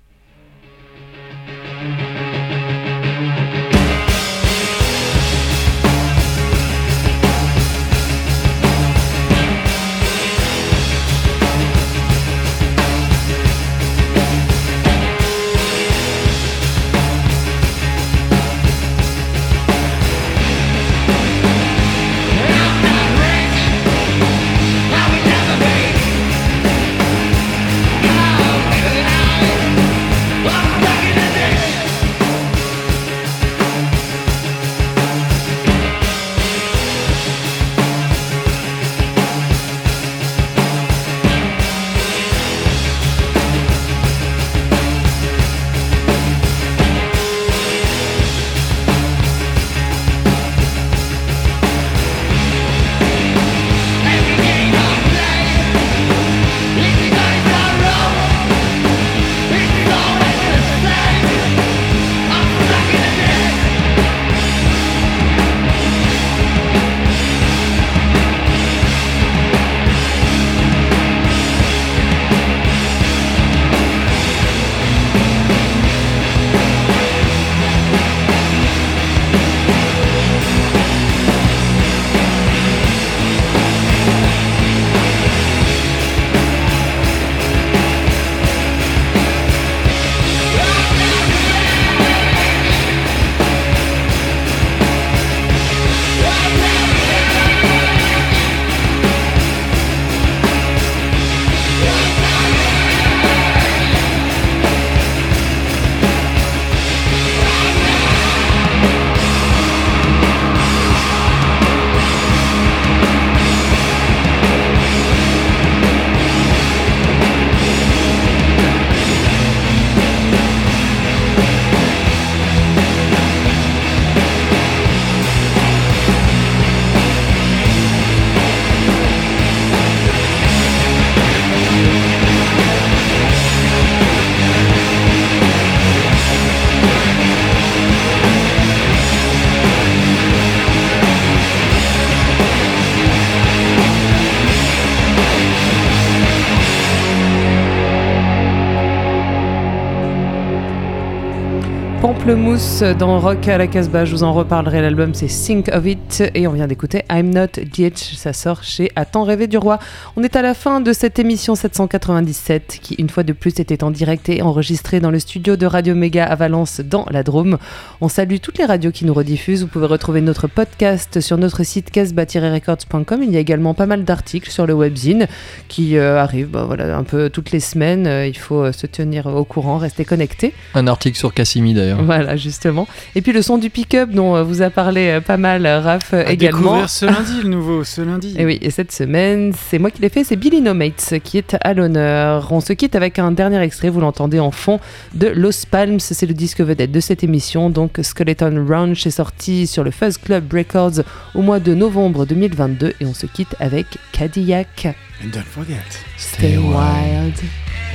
Pamplemousse 152.05 152.83
dans 152.83 153.19
Rock 153.19 153.49
à 153.49 153.57
la 153.57 153.67
Casbah. 153.67 154.05
Je 154.05 154.15
vous 154.15 154.25
en 154.25 154.35
reparlerai. 154.35 154.83
L'album 154.83 155.15
c'est 155.15 155.27
Think 155.27 155.71
of 155.73 155.87
It 155.87 156.23
et 156.35 156.47
on 156.47 156.53
vient 156.53 156.67
d'écouter 156.67 157.03
I'm 157.11 157.33
Not 157.33 157.65
Ditch. 157.73 158.17
Ça 158.17 158.35
sort 158.35 158.63
chez 158.63 158.93
À 158.95 159.07
temps 159.07 159.25
rêvé 159.25 159.47
du 159.47 159.57
roi. 159.57 159.79
On 160.15 160.23
est 160.23 160.37
à 160.37 160.43
la 160.43 160.53
fin 160.53 160.83
de 160.83 160.93
cette 160.93 161.19
émission 161.19 161.55
797 161.55 162.79
qui, 162.83 162.95
une 162.97 163.09
fois 163.09 163.23
de 163.23 163.33
plus, 163.33 163.59
était 163.59 163.83
en 163.83 163.91
direct 163.91 164.29
et 164.29 164.43
enregistrée 164.43 165.01
dans 165.01 165.11
le 165.11 165.19
studio 165.19 165.57
de 165.57 165.65
Radio 165.65 165.95
Méga 165.95 166.27
à 166.27 166.35
Valence 166.35 166.83
dans 166.83 167.07
la 167.11 167.23
Drôme. 167.23 167.57
On 168.03 168.11
salue 168.11 168.37
toutes 168.37 168.59
les 168.59 168.67
radios 168.67 168.91
qui 168.91 169.07
nous 169.07 169.15
rediffusent. 169.15 169.63
Vous 169.63 169.69
pouvez 169.69 169.87
retrouver 169.87 170.21
notre 170.21 170.47
podcast 170.47 171.23
sur 171.23 171.39
notre 171.39 171.65
site 171.65 171.91
casbah-records.com. 171.91 173.23
Il 173.23 173.31
y 173.31 173.39
a 173.39 173.41
également 173.41 173.73
pas 173.73 173.87
mal 173.87 174.05
d'articles 174.05 174.51
sur 174.51 174.67
le 174.67 174.75
webzine 174.75 175.27
qui 175.69 175.97
euh, 175.97 176.21
arrivent 176.21 176.51
bah, 176.51 176.65
voilà, 176.67 176.99
un 176.99 177.05
peu 177.05 177.31
toutes 177.31 177.51
les 177.51 177.61
semaines. 177.61 178.07
Euh, 178.07 178.27
il 178.27 178.37
faut 178.37 178.63
euh, 178.63 178.73
se 178.73 178.87
tenir 178.87 179.25
au 179.25 179.45
courant, 179.45 179.79
rester 179.79 180.05
connecté. 180.05 180.53
Un 180.75 180.87
article 180.87 181.17
sur 181.17 181.33
Cassimi 181.33 181.73
d'ailleurs. 181.73 181.94
Voilà, 182.03 182.37
justement. 182.37 182.87
Et 183.15 183.23
puis 183.23 183.33
le 183.33 183.43
son 183.43 183.59
du 183.59 183.71
pick-up 183.71 184.11
dont 184.11 184.37
euh, 184.37 184.43
vous 184.43 184.63
a 184.63 184.71
parlé 184.71 185.09
euh, 185.09 185.21
pas 185.21 185.37
mal 185.37 185.67
euh, 185.67 185.81
Raph 185.81 186.13
À 186.15 186.31
également. 186.33 186.59
découvrir 186.59 186.91
ce 186.91 187.07
lundi, 187.07 187.43
le 187.43 187.49
nouveau, 187.49 187.85
ce 187.85 188.01
lundi. 188.03 188.35
Et 188.39 188.45
oui, 188.45 188.59
et 188.63 188.71
cette 188.71 188.93
semaine, 188.93 189.53
c'est 189.69 189.79
moi 189.79 189.91
qui 189.91 190.01
l'ai 190.03 190.09
fait, 190.09 190.25
c'est 190.25 190.37
Billy 190.37 190.61
No 190.61 190.75
Mates 190.75 191.15
qui 191.23 191.39
est 191.39 191.57
à 191.63 191.75
l'honneur. 191.75 192.49
On 192.53 192.61
se 192.61 192.73
quitte 192.73 192.95
avec 192.97 193.19
un 193.19 193.33
dernier 193.33 193.61
extrait, 193.61 193.89
vous 193.89 194.01
l'entendez 194.01 194.41
en 194.41 194.51
fond, 194.51 194.81
de 195.15 195.29
Los 195.29 195.67
Palms, 195.71 196.01
c'est 196.01 196.27
le 196.27 196.35
disque 196.35 196.61
vedette 196.61 196.93
de 196.93 197.01
cette 197.01 197.23
émission. 197.25 197.71
Donc 197.71 197.99
Skeleton 198.03 198.65
Ranch 198.69 199.07
est 199.07 199.11
sorti 199.11 199.67
sur 199.67 199.85
le 199.85 199.91
Fuzz 199.91 200.19
Club 200.19 200.53
Records 200.53 201.03
au 201.35 201.43
mois 201.43 201.61
de 201.61 201.75
novembre 201.75 202.27
2022 202.27 202.95
et 203.01 203.07
on 203.07 203.15
se 203.15 203.27
quitte 203.27 203.55
avec 203.61 203.87
Cadillac. 204.13 204.87
And 205.23 205.29
don't 205.33 205.45
forget. 205.45 205.77
Stay 206.19 206.57
wild 206.59 207.35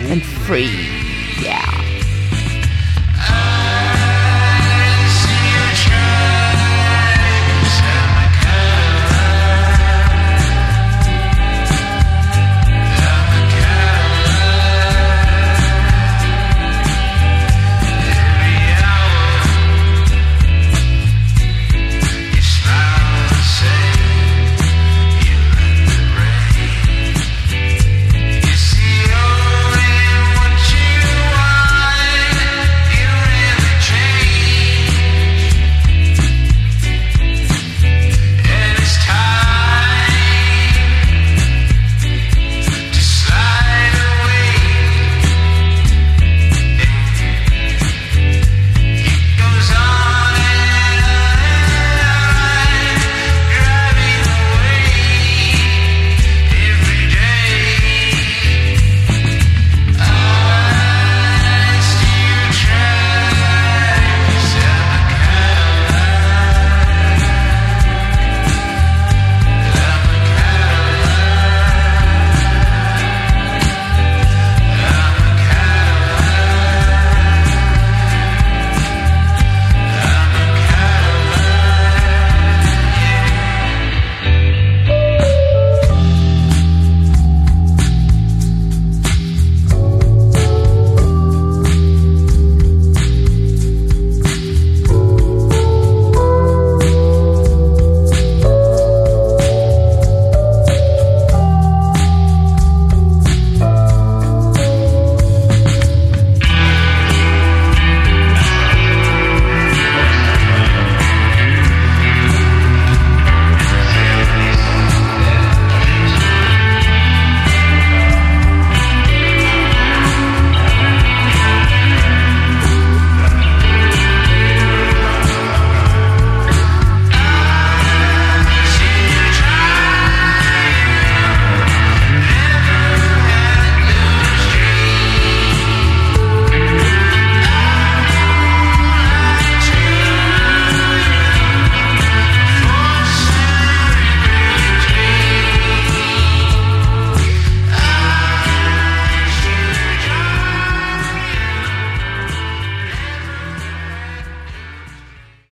and 0.10 0.22
free. 0.24 0.70
Yeah. 1.44 1.99